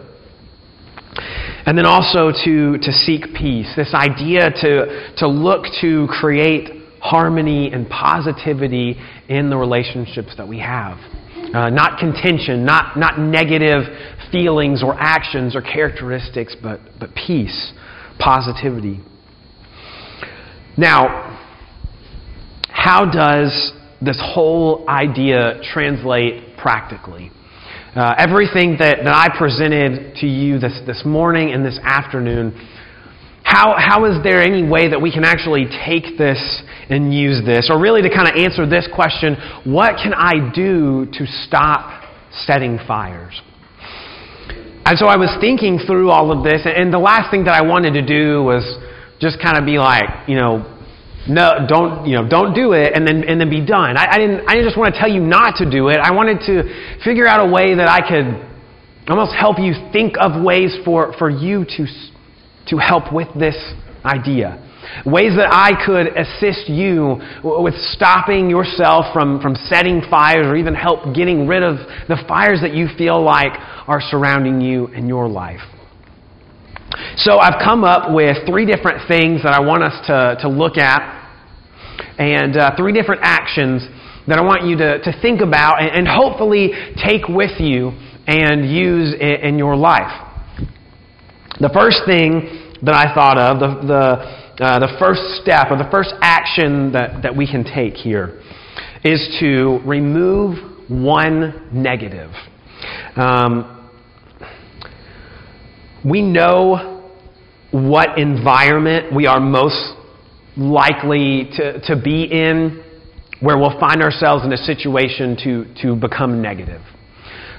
And 1.66 1.76
then 1.76 1.88
also 1.88 2.30
to, 2.46 2.78
to 2.78 2.92
seek 2.92 3.34
peace. 3.34 3.74
This 3.76 3.96
idea 3.96 4.52
to, 4.62 5.14
to 5.18 5.28
look 5.28 5.66
to 5.82 6.08
create 6.20 6.70
harmony 7.02 7.72
and 7.72 7.90
positivity 7.90 8.96
in 9.28 9.50
the 9.50 9.58
relationships 9.58 10.36
that 10.38 10.48
we 10.48 10.60
have. 10.60 10.98
Uh, 11.54 11.70
not 11.70 12.00
contention, 12.00 12.64
not, 12.64 12.98
not 12.98 13.18
negative 13.18 13.84
feelings 14.32 14.84
or 14.84 14.96
actions 15.00 15.56
or 15.56 15.62
characteristics, 15.62 16.56
but, 16.62 16.80
but 17.00 17.10
peace 17.16 17.74
positivity. 18.20 19.00
Now, 20.78 21.40
how 22.70 23.06
does 23.06 23.72
this 24.02 24.20
whole 24.22 24.86
idea 24.90 25.62
translate 25.74 26.58
practically? 26.58 27.32
Uh, 27.96 28.16
everything 28.18 28.78
that, 28.80 28.98
that 29.04 29.14
I 29.14 29.38
presented 29.38 30.16
to 30.16 30.28
you 30.28 30.58
this, 30.58 30.82
this 30.88 31.04
morning 31.06 31.54
and 31.54 31.64
this 31.64 31.80
afternoon, 31.84 32.52
how, 33.44 33.76
how 33.78 34.06
is 34.06 34.24
there 34.24 34.42
any 34.42 34.68
way 34.68 34.90
that 34.90 35.00
we 35.00 35.12
can 35.12 35.24
actually 35.24 35.66
take 35.86 36.18
this 36.18 36.64
and 36.90 37.14
use 37.14 37.46
this? 37.46 37.70
Or 37.70 37.80
really 37.80 38.02
to 38.02 38.10
kind 38.10 38.28
of 38.28 38.36
answer 38.36 38.68
this 38.68 38.88
question 38.94 39.36
what 39.64 39.98
can 40.02 40.14
I 40.14 40.52
do 40.54 41.06
to 41.14 41.26
stop 41.46 42.04
setting 42.46 42.80
fires? 42.88 43.40
And 44.86 44.98
so 44.98 45.08
I 45.08 45.16
was 45.16 45.32
thinking 45.40 45.80
through 45.80 46.10
all 46.10 46.32
of 46.32 46.44
this, 46.44 46.62
and 46.66 46.94
the 46.94 47.00
last 47.00 47.32
thing 47.32 47.46
that 47.46 47.56
I 47.56 47.62
wanted 47.62 47.94
to 47.94 48.06
do 48.06 48.44
was 48.44 48.64
just 49.20 49.42
kind 49.42 49.58
of 49.58 49.66
be 49.66 49.80
like, 49.80 50.28
you 50.28 50.36
know, 50.36 50.70
no, 51.28 51.66
don't, 51.68 52.06
you 52.06 52.18
know, 52.18 52.28
don't 52.28 52.54
do 52.54 52.74
it, 52.74 52.92
and 52.94 53.08
then 53.08 53.24
and 53.24 53.40
then 53.40 53.50
be 53.50 53.66
done. 53.66 53.96
I, 53.96 54.08
I 54.12 54.18
didn't. 54.18 54.42
I 54.46 54.56
didn't 54.56 54.68
just 54.68 54.78
want 54.78 54.94
to 54.94 55.00
tell 55.00 55.10
you 55.10 55.22
not 55.22 55.56
to 55.64 55.70
do 55.70 55.88
it. 55.88 55.98
I 55.98 56.12
wanted 56.12 56.44
to 56.48 57.00
figure 57.06 57.26
out 57.26 57.48
a 57.48 57.50
way 57.50 57.76
that 57.76 57.88
I 57.88 58.04
could 58.04 58.28
almost 59.08 59.34
help 59.34 59.58
you 59.58 59.72
think 59.94 60.16
of 60.20 60.44
ways 60.44 60.76
for 60.84 61.14
for 61.18 61.30
you 61.30 61.64
to 61.64 61.88
to 62.68 62.78
help 62.78 63.14
with 63.14 63.30
this 63.40 63.56
idea. 64.04 64.60
Ways 65.06 65.36
that 65.36 65.50
I 65.52 65.74
could 65.86 66.08
assist 66.18 66.70
you 66.70 67.20
with 67.44 67.76
stopping 67.94 68.50
yourself 68.50 69.14
from, 69.14 69.42
from 69.42 69.56
setting 69.56 70.02
fires 70.10 70.48
or 70.48 70.56
even 70.56 70.74
help 70.74 71.16
getting 71.16 71.48
rid 71.48 71.64
of 71.64 71.78
the 72.08 72.18
fires 72.28 72.60
that 72.62 72.74
you 72.74 72.88
feel 72.98 73.22
like 73.24 73.52
are 73.88 74.02
surrounding 74.02 74.62
you 74.62 74.88
in 74.88 75.08
your 75.08 75.28
life. 75.28 75.62
So 77.18 77.40
I've 77.40 77.62
come 77.64 77.84
up 77.84 78.14
with 78.14 78.38
three 78.46 78.66
different 78.66 79.08
things 79.08 79.44
that 79.44 79.54
I 79.54 79.62
want 79.62 79.84
us 79.84 80.08
to, 80.08 80.38
to 80.42 80.50
look 80.50 80.78
at 80.78 81.22
and 82.18 82.58
uh, 82.58 82.76
three 82.78 82.94
different 82.94 83.22
actions 83.24 83.88
that 84.28 84.38
I 84.38 84.42
want 84.42 84.66
you 84.66 84.78
to, 84.78 85.00
to 85.00 85.22
think 85.22 85.42
about 85.42 85.82
and, 85.82 85.92
and 85.92 86.08
hopefully 86.08 86.72
take 87.04 87.28
with 87.28 87.60
you 87.60 87.92
and 88.28 88.70
use 88.70 89.14
in, 89.14 89.54
in, 89.54 89.58
your 89.58 89.76
life. 89.76 90.12
The 91.60 91.70
first 91.74 92.02
thing 92.06 92.74
that 92.84 92.96
I 92.96 93.14
thought 93.14 93.38
of, 93.38 93.60
the, 93.60 93.88
the 93.88 94.43
uh, 94.60 94.80
the 94.80 94.96
first 95.00 95.22
step 95.42 95.72
or 95.72 95.78
the 95.78 95.90
first 95.90 96.14
action 96.22 96.92
that, 96.92 97.24
that 97.24 97.36
we 97.36 97.48
can 97.48 97.64
take 97.64 97.96
here 97.96 98.42
is 99.04 99.38
to 99.40 99.80
remove 99.86 100.90
one 100.90 101.70
negative. 101.74 102.32
Um, 103.16 103.90
we 106.06 106.22
know 106.22 107.12
what 107.72 108.20
environment 108.20 109.16
we 109.16 109.26
are 109.26 109.40
most 109.40 109.96
likely 110.56 111.50
to, 111.56 111.82
to 111.88 112.00
be 112.02 112.26
in 112.26 112.84
where 113.40 113.58
we'll 113.58 113.80
find 113.80 114.02
ourselves 114.02 114.46
in 114.46 114.54
a 114.54 114.58
situation 114.58 115.36
to, 115.44 115.66
to 115.82 115.96
become 115.96 116.42
negative. 116.42 116.82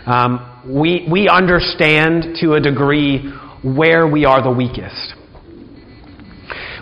Um, 0.06 0.62
we, 0.68 1.06
we 1.10 1.28
understand 1.28 2.36
to 2.40 2.54
a 2.54 2.60
degree 2.60 3.32
where 3.62 4.06
we 4.06 4.24
are 4.24 4.42
the 4.42 4.50
weakest. 4.50 5.14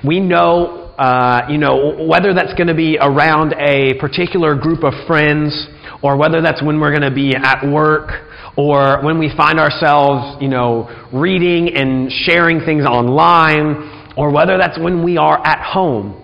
We 0.04 0.18
know, 0.18 0.92
uh, 0.98 1.46
you 1.48 1.58
know, 1.58 2.06
whether 2.06 2.34
that's 2.34 2.54
going 2.54 2.66
to 2.66 2.74
be 2.74 2.98
around 3.00 3.54
a 3.54 3.94
particular 4.00 4.56
group 4.56 4.82
of 4.82 4.92
friends 5.06 5.68
or 6.02 6.16
whether 6.16 6.42
that's 6.42 6.60
when 6.60 6.80
we're 6.80 6.90
going 6.90 7.08
to 7.08 7.14
be 7.14 7.34
at 7.36 7.64
work 7.64 8.10
or 8.56 9.00
when 9.04 9.18
we 9.18 9.32
find 9.36 9.60
ourselves, 9.60 10.42
you 10.42 10.48
know, 10.48 10.90
reading 11.12 11.76
and 11.76 12.10
sharing 12.10 12.60
things 12.60 12.84
online 12.84 14.12
or 14.16 14.32
whether 14.32 14.58
that's 14.58 14.78
when 14.78 15.04
we 15.04 15.16
are 15.16 15.38
at 15.46 15.62
home. 15.72 16.18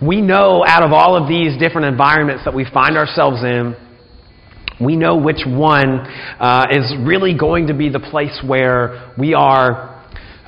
We 0.00 0.22
know 0.22 0.64
out 0.66 0.84
of 0.84 0.92
all 0.92 1.16
of 1.20 1.28
these 1.28 1.58
different 1.58 1.88
environments 1.88 2.44
that 2.44 2.54
we 2.54 2.64
find 2.72 2.96
ourselves 2.96 3.42
in, 3.42 3.74
we 4.80 4.96
know 4.96 5.16
which 5.16 5.42
one 5.46 5.98
uh, 6.38 6.66
is 6.70 6.94
really 7.04 7.36
going 7.36 7.66
to 7.66 7.74
be 7.74 7.90
the 7.90 8.00
place 8.00 8.40
where 8.46 9.12
we 9.18 9.34
are 9.34 9.89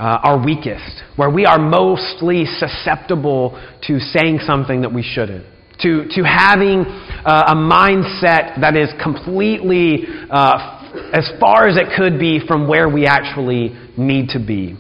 uh, 0.03 0.19
our 0.25 0.45
weakest, 0.45 1.01
where 1.15 1.31
we 1.31 1.47
are 1.47 1.61
mostly 1.61 2.45
susceptible 2.45 3.53
to 3.83 4.01
saying 4.01 4.41
something 4.45 4.81
that 4.81 4.93
we 4.93 5.01
shouldn't, 5.01 5.47
to, 5.79 6.09
to 6.11 6.25
having 6.25 6.81
uh, 7.25 7.45
a 7.47 7.55
mindset 7.55 8.61
that 8.61 8.75
is 8.75 8.89
completely 9.01 10.05
uh, 10.29 11.13
as 11.13 11.31
far 11.39 11.69
as 11.69 11.77
it 11.77 11.87
could 11.97 12.19
be 12.19 12.41
from 12.49 12.67
where 12.67 12.89
we 12.89 13.07
actually 13.07 13.79
need 13.97 14.31
to 14.31 14.45
be. 14.45 14.75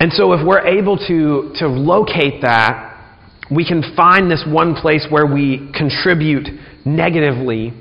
And 0.00 0.12
so, 0.12 0.34
if 0.34 0.46
we're 0.46 0.66
able 0.66 0.98
to, 0.98 1.54
to 1.60 1.66
locate 1.66 2.42
that, 2.42 3.16
we 3.50 3.66
can 3.66 3.82
find 3.96 4.30
this 4.30 4.44
one 4.46 4.74
place 4.74 5.06
where 5.08 5.26
we 5.26 5.72
contribute 5.74 6.46
negatively, 6.84 7.72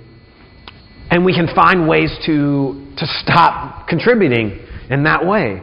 and 1.12 1.26
we 1.26 1.34
can 1.34 1.54
find 1.54 1.86
ways 1.86 2.18
to, 2.26 2.94
to 2.96 3.06
stop 3.22 3.90
contributing 3.90 4.64
in 4.90 5.04
that 5.04 5.26
way. 5.26 5.62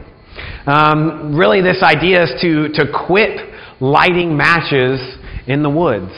Um, 0.65 1.35
really, 1.35 1.61
this 1.61 1.81
idea 1.81 2.23
is 2.23 2.41
to, 2.41 2.69
to 2.73 2.91
quit 3.05 3.39
lighting 3.79 4.35
matches 4.35 4.99
in 5.47 5.63
the 5.63 5.69
woods. 5.69 6.11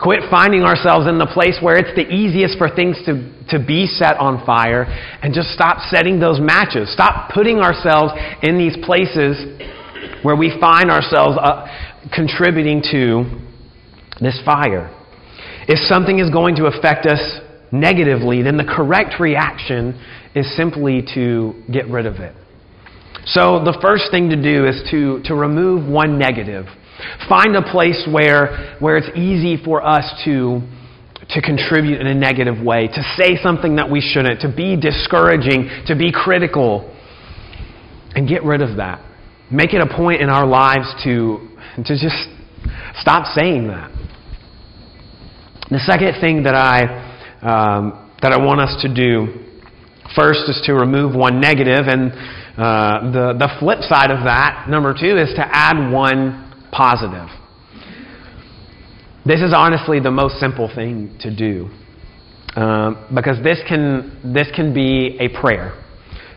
Quit 0.00 0.20
finding 0.30 0.62
ourselves 0.62 1.06
in 1.06 1.18
the 1.18 1.26
place 1.26 1.58
where 1.60 1.76
it's 1.76 1.94
the 1.94 2.08
easiest 2.08 2.56
for 2.56 2.74
things 2.74 2.96
to, 3.04 3.20
to 3.50 3.62
be 3.62 3.86
set 3.86 4.16
on 4.16 4.44
fire 4.46 4.84
and 5.22 5.34
just 5.34 5.50
stop 5.50 5.78
setting 5.90 6.18
those 6.18 6.40
matches. 6.40 6.90
Stop 6.92 7.32
putting 7.34 7.58
ourselves 7.58 8.12
in 8.42 8.56
these 8.56 8.76
places 8.82 9.36
where 10.22 10.36
we 10.36 10.56
find 10.58 10.90
ourselves 10.90 11.36
uh, 11.40 11.66
contributing 12.14 12.80
to 12.90 13.24
this 14.22 14.40
fire. 14.44 14.88
If 15.68 15.78
something 15.86 16.18
is 16.18 16.30
going 16.30 16.56
to 16.56 16.66
affect 16.66 17.04
us 17.04 17.40
negatively, 17.70 18.42
then 18.42 18.56
the 18.56 18.64
correct 18.64 19.20
reaction 19.20 20.00
is 20.34 20.56
simply 20.56 21.04
to 21.14 21.62
get 21.70 21.88
rid 21.88 22.06
of 22.06 22.16
it. 22.16 22.34
So 23.26 23.62
the 23.64 23.78
first 23.82 24.10
thing 24.10 24.30
to 24.30 24.36
do 24.36 24.66
is 24.66 24.82
to, 24.90 25.22
to 25.24 25.34
remove 25.34 25.88
one 25.88 26.18
negative. 26.18 26.66
Find 27.28 27.56
a 27.56 27.62
place 27.62 28.06
where, 28.10 28.76
where 28.80 28.96
it's 28.96 29.16
easy 29.16 29.62
for 29.62 29.84
us 29.84 30.04
to, 30.24 30.60
to 31.30 31.40
contribute 31.40 32.00
in 32.00 32.06
a 32.06 32.14
negative 32.14 32.62
way, 32.64 32.88
to 32.88 33.02
say 33.16 33.36
something 33.42 33.76
that 33.76 33.90
we 33.90 34.00
shouldn't, 34.00 34.40
to 34.40 34.54
be 34.54 34.76
discouraging, 34.76 35.68
to 35.86 35.96
be 35.96 36.12
critical, 36.12 36.94
and 38.14 38.28
get 38.28 38.42
rid 38.42 38.60
of 38.60 38.76
that. 38.76 39.04
Make 39.50 39.74
it 39.74 39.80
a 39.80 39.96
point 39.96 40.20
in 40.20 40.28
our 40.28 40.46
lives 40.46 40.92
to, 41.04 41.48
to 41.76 41.92
just 41.98 42.28
stop 43.00 43.26
saying 43.36 43.68
that. 43.68 43.90
The 45.70 45.78
second 45.86 46.20
thing 46.20 46.42
that 46.44 46.54
I, 46.54 46.82
um, 47.42 48.10
that 48.22 48.32
I 48.32 48.44
want 48.44 48.60
us 48.60 48.82
to 48.82 48.92
do 48.92 49.46
first 50.16 50.48
is 50.48 50.60
to 50.66 50.74
remove 50.74 51.14
one 51.14 51.40
negative, 51.40 51.86
and 51.86 52.12
uh, 52.60 53.10
the, 53.10 53.34
the 53.38 53.48
flip 53.58 53.80
side 53.80 54.10
of 54.10 54.24
that, 54.24 54.66
number 54.68 54.92
two, 54.92 55.16
is 55.16 55.32
to 55.36 55.44
add 55.50 55.90
one 55.90 56.68
positive. 56.70 57.28
This 59.24 59.40
is 59.40 59.54
honestly 59.56 60.00
the 60.00 60.10
most 60.10 60.38
simple 60.40 60.70
thing 60.74 61.16
to 61.20 61.34
do. 61.34 61.70
Um, 62.56 63.06
because 63.14 63.42
this 63.42 63.58
can, 63.68 64.32
this 64.34 64.48
can 64.54 64.74
be 64.74 65.16
a 65.20 65.40
prayer. 65.40 65.82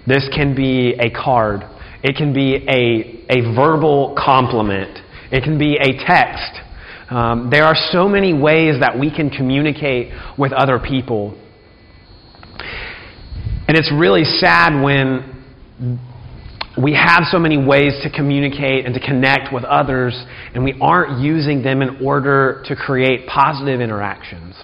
This 0.07 0.29
can 0.33 0.55
be 0.55 0.93
a 0.93 1.09
card. 1.09 1.62
It 2.03 2.15
can 2.15 2.33
be 2.33 2.55
a, 2.55 3.25
a 3.29 3.55
verbal 3.55 4.15
compliment. 4.17 4.99
It 5.31 5.43
can 5.43 5.57
be 5.57 5.75
a 5.75 6.05
text. 6.05 6.59
Um, 7.09 7.49
there 7.51 7.63
are 7.65 7.75
so 7.91 8.07
many 8.07 8.33
ways 8.33 8.79
that 8.79 8.97
we 8.97 9.13
can 9.13 9.29
communicate 9.29 10.13
with 10.38 10.53
other 10.53 10.79
people 10.79 11.38
And 13.67 13.77
it's 13.77 13.91
really 13.91 14.23
sad 14.23 14.83
when 14.83 15.23
we 16.81 16.93
have 16.93 17.23
so 17.29 17.38
many 17.38 17.57
ways 17.57 17.93
to 18.01 18.09
communicate 18.09 18.86
and 18.86 18.95
to 18.95 18.99
connect 18.99 19.53
with 19.53 19.63
others, 19.63 20.13
and 20.55 20.63
we 20.63 20.73
aren't 20.81 21.21
using 21.21 21.62
them 21.62 21.81
in 21.81 22.03
order 22.03 22.63
to 22.65 22.75
create 22.75 23.27
positive 23.27 23.79
interactions. 23.79 24.55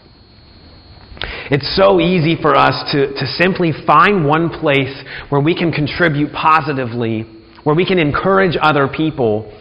It's 1.51 1.75
so 1.75 1.99
easy 1.99 2.35
for 2.41 2.55
us 2.55 2.91
to, 2.91 3.13
to 3.13 3.25
simply 3.37 3.73
find 3.85 4.25
one 4.25 4.49
place 4.49 5.03
where 5.29 5.41
we 5.41 5.53
can 5.53 5.71
contribute 5.71 6.31
positively, 6.33 7.25
where 7.63 7.75
we 7.75 7.85
can 7.85 7.99
encourage 7.99 8.57
other 8.59 8.87
people, 8.87 9.51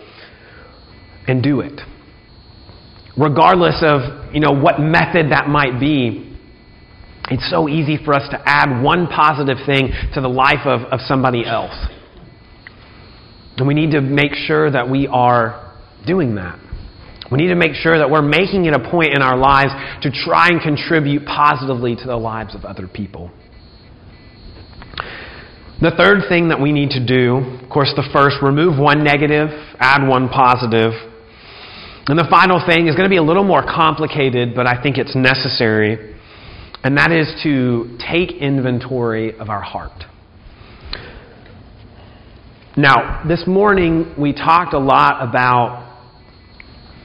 and 1.26 1.42
do 1.42 1.61
it. 1.61 1.80
Regardless 3.18 3.82
of 3.82 4.32
you 4.32 4.40
know, 4.40 4.52
what 4.52 4.80
method 4.80 5.32
that 5.32 5.48
might 5.48 5.78
be, 5.78 6.37
it's 7.30 7.50
so 7.50 7.68
easy 7.68 7.98
for 8.02 8.14
us 8.14 8.26
to 8.30 8.40
add 8.46 8.82
one 8.82 9.06
positive 9.06 9.58
thing 9.66 9.90
to 10.14 10.20
the 10.22 10.28
life 10.28 10.64
of, 10.64 10.82
of 10.92 11.00
somebody 11.00 11.44
else. 11.44 11.74
And 13.59 13.66
we 13.66 13.75
need 13.75 13.90
to 13.90 14.01
make 14.01 14.35
sure 14.35 14.71
that 14.71 14.88
we 14.88 15.07
are 15.09 15.75
doing 16.07 16.37
that. 16.37 16.59
We 17.31 17.38
need 17.38 17.49
to 17.49 17.57
make 17.57 17.75
sure 17.75 17.99
that 17.99 18.09
we're 18.09 18.23
making 18.23 18.64
it 18.64 18.75
a 18.75 18.90
point 18.90 19.12
in 19.14 19.21
our 19.21 19.37
lives 19.37 19.71
to 20.03 20.11
try 20.11 20.49
and 20.49 20.62
contribute 20.62 21.27
positively 21.27 21.94
to 21.97 22.07
the 22.07 22.16
lives 22.16 22.55
of 22.55 22.64
other 22.64 22.88
people. 22.88 23.31
The 25.81 25.92
third 25.97 26.23
thing 26.29 26.49
that 26.49 26.61
we 26.61 26.73
need 26.73 26.90
to 26.90 27.05
do, 27.05 27.37
of 27.62 27.71
course, 27.71 27.92
the 27.94 28.09
first, 28.12 28.37
remove 28.42 28.81
one 28.81 29.05
negative, 29.05 29.51
add 29.79 30.09
one 30.09 30.29
positive. 30.29 30.90
And 32.07 32.18
the 32.18 32.27
final 32.31 32.64
thing 32.66 32.88
is 32.88 32.97
going 32.97 33.05
to 33.05 33.12
be 33.12 33.18
a 33.18 33.23
little 33.23 33.44
more 33.44 33.62
complicated, 33.62 34.55
but 34.57 34.66
I 34.66 34.83
think 34.83 34.99
it's 34.99 35.14
necessary, 35.14 36.16
and 36.83 36.97
that 36.97 37.12
is 37.12 37.29
to 37.42 37.99
take 38.01 38.33
inventory 38.40 39.38
of 39.38 39.51
our 39.51 39.61
heart. 39.61 40.08
Now, 42.79 43.25
this 43.27 43.43
morning 43.45 44.14
we 44.17 44.33
talked 44.33 44.73
a 44.73 44.79
lot 44.79 45.29
about 45.29 45.87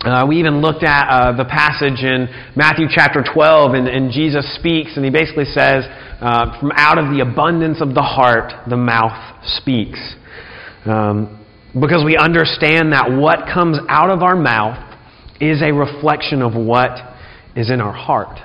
uh, 0.06 0.24
we 0.30 0.38
even 0.38 0.62
looked 0.62 0.84
at 0.84 1.08
uh, 1.10 1.36
the 1.36 1.46
passage 1.46 2.04
in 2.04 2.28
Matthew 2.56 2.86
chapter 2.88 3.24
12, 3.24 3.74
and, 3.74 3.88
and 3.88 4.12
Jesus 4.12 4.46
speaks, 4.54 4.96
and 4.96 5.04
he 5.04 5.10
basically 5.10 5.46
says, 5.46 5.86
uh, 6.22 6.60
From 6.60 6.74
out 6.76 7.00
of 7.00 7.06
the 7.06 7.22
abundance 7.22 7.82
of 7.82 7.96
the 7.96 8.04
heart, 8.04 8.54
the 8.70 8.78
mouth 8.78 9.18
speaks. 9.58 9.98
Um, 10.86 11.44
because 11.74 12.04
we 12.06 12.18
understand 12.18 12.94
that 12.94 13.10
what 13.10 13.52
comes 13.52 13.80
out 13.90 14.12
of 14.12 14.22
our 14.22 14.36
mouth 14.36 14.78
is 15.42 15.64
a 15.64 15.74
reflection 15.74 16.44
of 16.44 16.54
what 16.54 16.92
is 17.56 17.72
in 17.72 17.82
our 17.82 17.94
heart. 17.94 18.38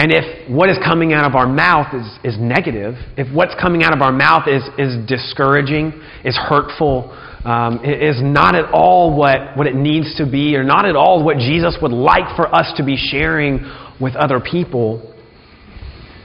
And 0.00 0.10
if 0.12 0.50
what 0.50 0.70
is 0.70 0.78
coming 0.82 1.12
out 1.12 1.26
of 1.26 1.34
our 1.34 1.46
mouth 1.46 1.92
is, 1.92 2.32
is 2.32 2.40
negative, 2.40 2.94
if 3.18 3.30
what's 3.34 3.54
coming 3.60 3.82
out 3.82 3.92
of 3.92 4.00
our 4.00 4.10
mouth 4.10 4.48
is, 4.48 4.62
is 4.78 4.96
discouraging, 5.06 5.92
is 6.24 6.34
hurtful, 6.38 7.12
um, 7.44 7.84
is 7.84 8.16
not 8.22 8.54
at 8.54 8.72
all 8.72 9.14
what, 9.14 9.58
what 9.58 9.66
it 9.66 9.74
needs 9.74 10.16
to 10.16 10.24
be, 10.24 10.56
or 10.56 10.64
not 10.64 10.86
at 10.86 10.96
all 10.96 11.22
what 11.22 11.36
Jesus 11.36 11.76
would 11.82 11.92
like 11.92 12.34
for 12.34 12.48
us 12.48 12.72
to 12.78 12.82
be 12.82 12.96
sharing 12.96 13.60
with 14.00 14.16
other 14.16 14.40
people, 14.40 15.14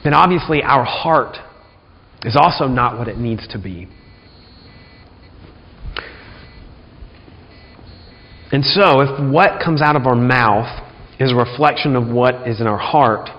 then 0.06 0.14
obviously 0.14 0.64
our 0.64 0.86
heart 0.86 1.36
is 2.24 2.38
also 2.40 2.70
not 2.70 2.98
what 2.98 3.10
it 3.10 3.18
needs 3.18 3.46
to 3.50 3.60
be. 3.60 3.90
And 8.54 8.64
so, 8.64 9.02
if 9.02 9.34
what 9.34 9.62
comes 9.62 9.82
out 9.82 9.98
of 9.98 10.08
our 10.08 10.16
mouth 10.16 10.82
is 11.20 11.34
a 11.34 11.36
reflection 11.36 11.98
of 11.98 12.08
what 12.08 12.48
is 12.48 12.62
in 12.62 12.68
our 12.68 12.78
heart, 12.78 13.30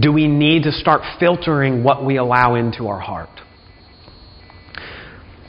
do 0.00 0.12
we 0.12 0.26
need 0.26 0.64
to 0.64 0.72
start 0.72 1.02
filtering 1.20 1.84
what 1.84 2.04
we 2.04 2.16
allow 2.16 2.54
into 2.54 2.88
our 2.88 3.00
heart? 3.00 3.30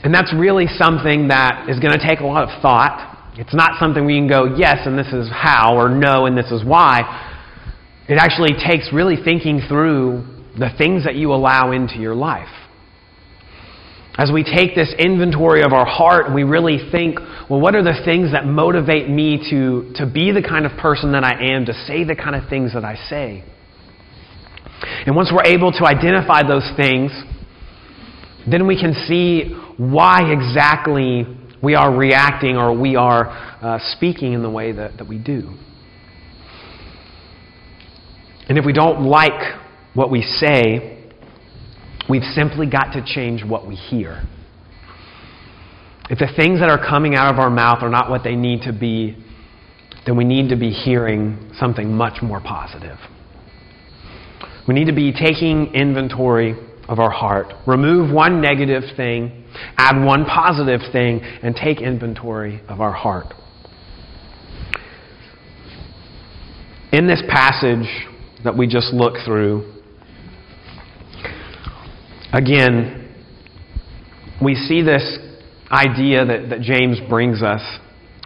And 0.02 0.14
that's 0.14 0.32
really 0.32 0.66
something 0.66 1.28
that 1.28 1.68
is 1.68 1.80
going 1.80 1.98
to 1.98 2.06
take 2.06 2.20
a 2.20 2.26
lot 2.26 2.44
of 2.44 2.62
thought. 2.62 3.32
It's 3.36 3.54
not 3.54 3.78
something 3.80 4.06
we 4.06 4.16
can 4.16 4.28
go, 4.28 4.54
yes, 4.56 4.78
and 4.86 4.98
this 4.98 5.12
is 5.12 5.28
how, 5.28 5.76
or 5.76 5.88
no, 5.88 6.26
and 6.26 6.38
this 6.38 6.50
is 6.50 6.64
why. 6.64 7.02
It 8.08 8.16
actually 8.18 8.54
takes 8.54 8.92
really 8.92 9.16
thinking 9.22 9.60
through 9.68 10.24
the 10.58 10.70
things 10.78 11.04
that 11.04 11.16
you 11.16 11.32
allow 11.32 11.72
into 11.72 11.98
your 11.98 12.14
life. 12.14 12.48
As 14.16 14.32
we 14.32 14.42
take 14.42 14.74
this 14.74 14.92
inventory 14.98 15.62
of 15.62 15.72
our 15.72 15.86
heart 15.86 16.34
we 16.34 16.42
really 16.42 16.78
think, 16.90 17.20
well, 17.48 17.60
what 17.60 17.76
are 17.76 17.84
the 17.84 18.00
things 18.04 18.32
that 18.32 18.46
motivate 18.46 19.08
me 19.08 19.38
to, 19.50 19.92
to 19.94 20.10
be 20.10 20.32
the 20.32 20.42
kind 20.42 20.66
of 20.66 20.72
person 20.78 21.12
that 21.12 21.22
I 21.22 21.54
am, 21.54 21.66
to 21.66 21.72
say 21.86 22.02
the 22.02 22.16
kind 22.16 22.34
of 22.34 22.48
things 22.48 22.74
that 22.74 22.84
I 22.84 22.96
say? 23.08 23.44
And 24.82 25.16
once 25.16 25.30
we're 25.32 25.44
able 25.44 25.72
to 25.72 25.84
identify 25.84 26.42
those 26.46 26.70
things, 26.76 27.10
then 28.50 28.66
we 28.66 28.80
can 28.80 28.94
see 29.06 29.54
why 29.76 30.30
exactly 30.32 31.26
we 31.62 31.74
are 31.74 31.94
reacting 31.94 32.56
or 32.56 32.78
we 32.78 32.96
are 32.96 33.28
uh, 33.28 33.78
speaking 33.96 34.32
in 34.32 34.42
the 34.42 34.50
way 34.50 34.72
that, 34.72 34.96
that 34.98 35.08
we 35.08 35.18
do. 35.18 35.56
And 38.48 38.56
if 38.56 38.64
we 38.64 38.72
don't 38.72 39.02
like 39.02 39.56
what 39.94 40.10
we 40.10 40.22
say, 40.22 41.10
we've 42.08 42.22
simply 42.22 42.66
got 42.66 42.92
to 42.92 43.04
change 43.04 43.44
what 43.44 43.66
we 43.66 43.74
hear. 43.74 44.22
If 46.08 46.18
the 46.18 46.28
things 46.34 46.60
that 46.60 46.70
are 46.70 46.78
coming 46.78 47.14
out 47.14 47.32
of 47.34 47.38
our 47.38 47.50
mouth 47.50 47.82
are 47.82 47.90
not 47.90 48.08
what 48.08 48.24
they 48.24 48.34
need 48.34 48.62
to 48.62 48.72
be, 48.72 49.16
then 50.06 50.16
we 50.16 50.24
need 50.24 50.48
to 50.48 50.56
be 50.56 50.70
hearing 50.70 51.52
something 51.58 51.92
much 51.92 52.22
more 52.22 52.40
positive. 52.40 52.96
We 54.68 54.74
need 54.74 54.86
to 54.88 54.94
be 54.94 55.12
taking 55.12 55.74
inventory 55.74 56.54
of 56.88 56.98
our 56.98 57.10
heart. 57.10 57.54
Remove 57.66 58.12
one 58.12 58.42
negative 58.42 58.82
thing, 58.96 59.46
add 59.78 60.04
one 60.04 60.26
positive 60.26 60.82
thing, 60.92 61.20
and 61.42 61.56
take 61.56 61.80
inventory 61.80 62.60
of 62.68 62.82
our 62.82 62.92
heart. 62.92 63.32
In 66.92 67.06
this 67.06 67.22
passage 67.30 67.88
that 68.44 68.56
we 68.56 68.66
just 68.66 68.92
looked 68.92 69.18
through, 69.24 69.72
again, 72.34 73.14
we 74.42 74.54
see 74.54 74.82
this 74.82 75.18
idea 75.70 76.26
that, 76.26 76.50
that 76.50 76.60
James 76.60 76.98
brings 77.08 77.42
us, 77.42 77.62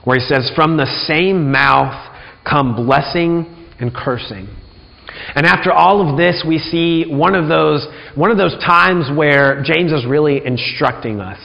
where 0.02 0.18
he 0.18 0.24
says, 0.26 0.50
From 0.56 0.76
the 0.76 0.86
same 1.06 1.52
mouth 1.52 2.16
come 2.48 2.74
blessing 2.74 3.68
and 3.78 3.94
cursing. 3.94 4.48
And 5.34 5.46
after 5.46 5.72
all 5.72 6.08
of 6.08 6.16
this, 6.16 6.44
we 6.46 6.58
see 6.58 7.04
one 7.08 7.34
of 7.34 7.48
those, 7.48 7.86
one 8.14 8.30
of 8.30 8.38
those 8.38 8.54
times 8.64 9.10
where 9.14 9.62
James 9.62 9.92
is 9.92 10.06
really 10.06 10.44
instructing 10.44 11.20
us. 11.20 11.38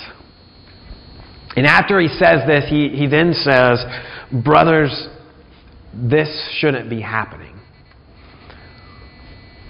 And 1.55 1.65
after 1.65 1.99
he 1.99 2.07
says 2.07 2.41
this, 2.47 2.65
he, 2.69 2.89
he 2.89 3.07
then 3.07 3.33
says, 3.33 3.83
Brothers, 4.43 5.07
this 5.93 6.29
shouldn't 6.59 6.89
be 6.89 7.01
happening. 7.01 7.59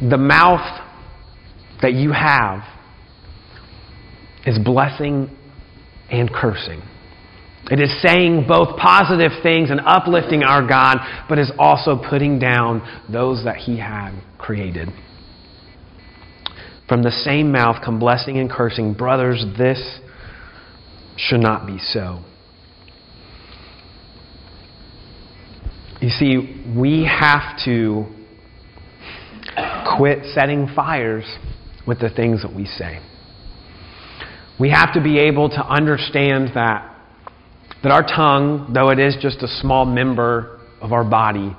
The 0.01 0.17
mouth 0.17 0.81
that 1.81 1.93
you 1.93 2.11
have 2.11 2.63
is 4.45 4.59
blessing 4.59 5.35
and 6.09 6.31
cursing. 6.31 6.81
It 7.69 7.81
is 7.81 8.01
saying 8.01 8.45
both 8.47 8.77
positive 8.77 9.31
things 9.43 9.69
and 9.69 9.81
uplifting 9.85 10.43
our 10.43 10.65
God, 10.65 10.99
but 11.27 11.37
is 11.37 11.51
also 11.59 11.99
putting 12.09 12.39
down 12.39 12.81
those 13.11 13.43
that 13.43 13.57
He 13.57 13.77
had 13.77 14.11
created. 14.37 14.89
From 16.87 17.03
the 17.03 17.11
same 17.11 17.51
mouth 17.51 17.83
come 17.83 17.99
blessing 17.99 18.37
and 18.37 18.49
cursing. 18.49 18.93
Brothers, 18.93 19.45
this 19.57 19.99
should 21.17 21.41
not 21.41 21.67
be 21.67 21.77
so. 21.77 22.23
You 25.99 26.09
see, 26.09 26.63
we 26.77 27.05
have 27.05 27.57
to 27.65 28.05
quit 29.97 30.19
setting 30.33 30.69
fires 30.73 31.25
with 31.85 31.99
the 31.99 32.09
things 32.09 32.43
that 32.43 32.55
we 32.55 32.65
say. 32.65 33.01
We 34.59 34.69
have 34.69 34.93
to 34.93 35.01
be 35.01 35.19
able 35.19 35.49
to 35.49 35.65
understand 35.65 36.51
that 36.55 36.96
that 37.83 37.91
our 37.91 38.03
tongue, 38.03 38.71
though 38.73 38.89
it 38.89 38.99
is 38.99 39.17
just 39.21 39.43
a 39.43 39.47
small 39.47 39.85
member 39.85 40.59
of 40.81 40.91
our 40.91 41.03
body, 41.03 41.55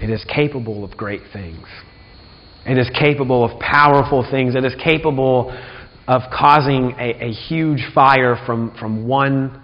it 0.00 0.10
is 0.10 0.24
capable 0.24 0.84
of 0.84 0.96
great 0.96 1.22
things. 1.32 1.66
It 2.66 2.78
is 2.78 2.90
capable 2.98 3.44
of 3.44 3.58
powerful 3.60 4.26
things. 4.30 4.54
It 4.54 4.64
is 4.64 4.74
capable 4.82 5.50
of 6.06 6.22
causing 6.32 6.94
a, 6.98 7.26
a 7.26 7.32
huge 7.32 7.82
fire 7.94 8.36
from, 8.46 8.76
from 8.78 9.06
one 9.06 9.62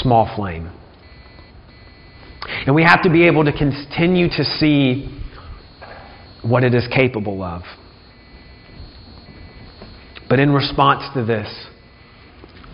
small 0.00 0.32
flame. 0.36 0.70
And 2.66 2.74
we 2.74 2.82
have 2.82 3.02
to 3.02 3.10
be 3.10 3.26
able 3.26 3.44
to 3.44 3.52
continue 3.52 4.28
to 4.28 4.44
see 4.44 5.22
what 6.42 6.64
it 6.64 6.74
is 6.74 6.86
capable 6.92 7.42
of. 7.42 7.62
But 10.28 10.40
in 10.40 10.52
response 10.52 11.02
to 11.14 11.24
this, 11.24 11.66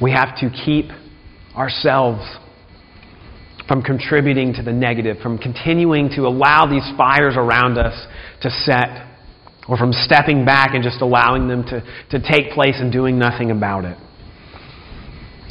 we 0.01 0.13
have 0.13 0.37
to 0.39 0.51
keep 0.65 0.87
ourselves 1.57 2.23
from 3.69 3.83
contributing 3.83 4.55
to 4.55 4.63
the 4.63 4.73
negative, 4.73 5.19
from 5.19 5.39
continuing 5.39 6.09
to 6.17 6.23
allow 6.23 6.67
these 6.67 6.91
fires 6.97 7.35
around 7.37 7.79
us 7.79 8.07
to 8.41 8.51
set 8.51 9.07
or 9.69 9.77
from 9.77 9.93
stepping 9.93 10.47
back 10.47 10.71
and 10.73 10.83
just 10.83 11.03
allowing 11.03 11.47
them 11.47 11.63
to, 11.65 11.83
to 12.11 12.19
take 12.19 12.53
place 12.53 12.77
and 12.79 12.91
doing 12.91 13.19
nothing 13.19 13.51
about 13.51 13.85
it. 13.85 13.99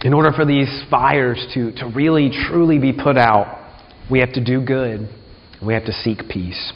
In 0.04 0.14
order 0.14 0.32
for 0.32 0.46
these 0.46 0.84
fires 0.90 1.46
to, 1.54 1.72
to 1.74 1.92
really, 1.96 2.32
truly 2.50 2.80
be 2.80 2.92
put 2.92 3.18
out, 3.18 3.64
we 4.10 4.20
have 4.20 4.34
to 4.34 4.44
do 4.44 4.64
good. 4.64 5.08
We 5.64 5.74
have 5.74 5.86
to 5.86 5.92
seek 5.92 6.28
peace. 6.30 6.74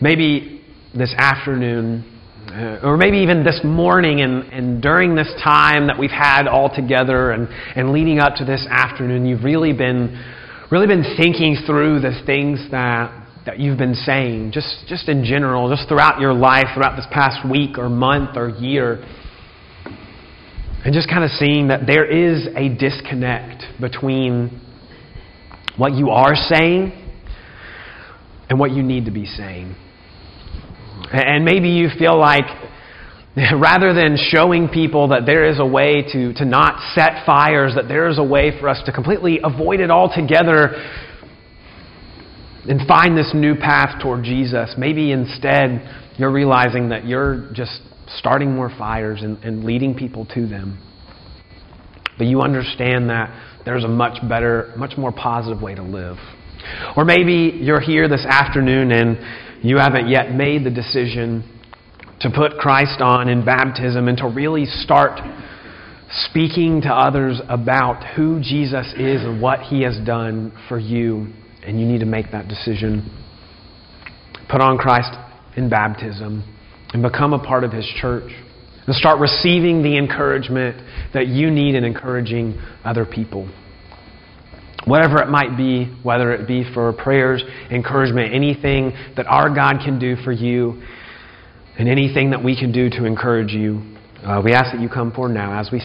Maybe 0.00 0.64
this 0.94 1.14
afternoon, 1.16 2.21
uh, 2.52 2.80
or 2.82 2.98
maybe 2.98 3.18
even 3.18 3.44
this 3.44 3.60
morning 3.64 4.20
and, 4.20 4.44
and 4.52 4.82
during 4.82 5.14
this 5.14 5.32
time 5.42 5.86
that 5.86 5.98
we've 5.98 6.10
had 6.10 6.46
all 6.46 6.68
together 6.74 7.30
and, 7.30 7.48
and 7.74 7.92
leading 7.92 8.18
up 8.18 8.34
to 8.36 8.44
this 8.44 8.66
afternoon, 8.68 9.24
you've 9.24 9.42
really 9.42 9.72
been, 9.72 10.22
really 10.70 10.86
been 10.86 11.16
thinking 11.16 11.56
through 11.66 12.00
the 12.00 12.12
things 12.26 12.60
that, 12.70 13.10
that 13.46 13.58
you've 13.58 13.78
been 13.78 13.94
saying, 13.94 14.52
just, 14.52 14.84
just 14.86 15.08
in 15.08 15.24
general, 15.24 15.74
just 15.74 15.88
throughout 15.88 16.20
your 16.20 16.34
life, 16.34 16.66
throughout 16.74 16.94
this 16.94 17.06
past 17.10 17.48
week 17.50 17.78
or 17.78 17.88
month 17.88 18.36
or 18.36 18.50
year. 18.50 19.02
And 20.84 20.92
just 20.92 21.08
kind 21.08 21.24
of 21.24 21.30
seeing 21.30 21.68
that 21.68 21.86
there 21.86 22.04
is 22.04 22.48
a 22.54 22.68
disconnect 22.68 23.64
between 23.80 24.60
what 25.78 25.94
you 25.94 26.10
are 26.10 26.34
saying 26.34 26.92
and 28.50 28.60
what 28.60 28.72
you 28.72 28.82
need 28.82 29.06
to 29.06 29.10
be 29.10 29.24
saying. 29.24 29.74
And 31.10 31.44
maybe 31.44 31.70
you 31.70 31.88
feel 31.98 32.18
like 32.18 32.44
rather 33.36 33.94
than 33.94 34.16
showing 34.16 34.68
people 34.68 35.08
that 35.08 35.24
there 35.24 35.44
is 35.44 35.58
a 35.58 35.66
way 35.66 36.02
to, 36.12 36.34
to 36.34 36.44
not 36.44 36.94
set 36.94 37.24
fires, 37.24 37.74
that 37.76 37.88
there 37.88 38.08
is 38.08 38.18
a 38.18 38.24
way 38.24 38.58
for 38.60 38.68
us 38.68 38.82
to 38.86 38.92
completely 38.92 39.40
avoid 39.42 39.80
it 39.80 39.90
altogether 39.90 40.74
and 42.68 42.86
find 42.86 43.16
this 43.16 43.32
new 43.34 43.54
path 43.54 44.00
toward 44.02 44.22
Jesus, 44.24 44.74
maybe 44.78 45.10
instead 45.10 45.82
you're 46.16 46.30
realizing 46.30 46.90
that 46.90 47.06
you're 47.06 47.50
just 47.52 47.80
starting 48.18 48.54
more 48.54 48.70
fires 48.78 49.22
and, 49.22 49.42
and 49.42 49.64
leading 49.64 49.94
people 49.94 50.26
to 50.26 50.46
them. 50.46 50.78
But 52.18 52.26
you 52.26 52.42
understand 52.42 53.08
that 53.10 53.62
there's 53.64 53.84
a 53.84 53.88
much 53.88 54.18
better, 54.28 54.72
much 54.76 54.96
more 54.96 55.10
positive 55.10 55.62
way 55.62 55.74
to 55.74 55.82
live. 55.82 56.16
Or 56.96 57.04
maybe 57.04 57.58
you're 57.60 57.80
here 57.80 58.08
this 58.08 58.24
afternoon 58.28 58.92
and 58.92 59.18
you 59.62 59.78
haven't 59.78 60.08
yet 60.08 60.34
made 60.34 60.64
the 60.64 60.70
decision 60.70 61.48
to 62.20 62.30
put 62.30 62.58
Christ 62.58 63.00
on 63.00 63.28
in 63.28 63.44
baptism 63.44 64.08
and 64.08 64.18
to 64.18 64.28
really 64.28 64.64
start 64.64 65.20
speaking 66.26 66.82
to 66.82 66.88
others 66.88 67.40
about 67.48 68.04
who 68.16 68.40
Jesus 68.40 68.86
is 68.94 69.22
and 69.22 69.40
what 69.40 69.60
he 69.60 69.82
has 69.82 69.98
done 70.04 70.52
for 70.68 70.78
you, 70.78 71.32
and 71.64 71.80
you 71.80 71.86
need 71.86 72.00
to 72.00 72.06
make 72.06 72.30
that 72.32 72.48
decision. 72.48 73.10
Put 74.50 74.60
on 74.60 74.78
Christ 74.78 75.14
in 75.56 75.70
baptism 75.70 76.44
and 76.92 77.02
become 77.02 77.32
a 77.32 77.38
part 77.38 77.64
of 77.64 77.72
his 77.72 77.86
church. 78.00 78.30
And 78.84 78.96
start 78.96 79.20
receiving 79.20 79.82
the 79.82 79.96
encouragement 79.96 80.76
that 81.14 81.28
you 81.28 81.50
need 81.50 81.76
in 81.76 81.84
encouraging 81.84 82.60
other 82.84 83.06
people. 83.06 83.48
Whatever 84.86 85.22
it 85.22 85.28
might 85.28 85.56
be, 85.56 85.84
whether 86.02 86.32
it 86.32 86.48
be 86.48 86.64
for 86.74 86.92
prayers, 86.92 87.42
encouragement, 87.70 88.34
anything 88.34 88.92
that 89.16 89.26
our 89.26 89.48
God 89.54 89.78
can 89.84 89.98
do 89.98 90.16
for 90.16 90.32
you, 90.32 90.82
and 91.78 91.88
anything 91.88 92.30
that 92.30 92.42
we 92.42 92.58
can 92.58 92.72
do 92.72 92.90
to 92.90 93.04
encourage 93.04 93.52
you, 93.52 93.80
uh, 94.24 94.40
we 94.44 94.52
ask 94.52 94.72
that 94.72 94.80
you 94.80 94.88
come 94.88 95.12
forward 95.12 95.34
now 95.34 95.58
as 95.58 95.70
we 95.72 95.80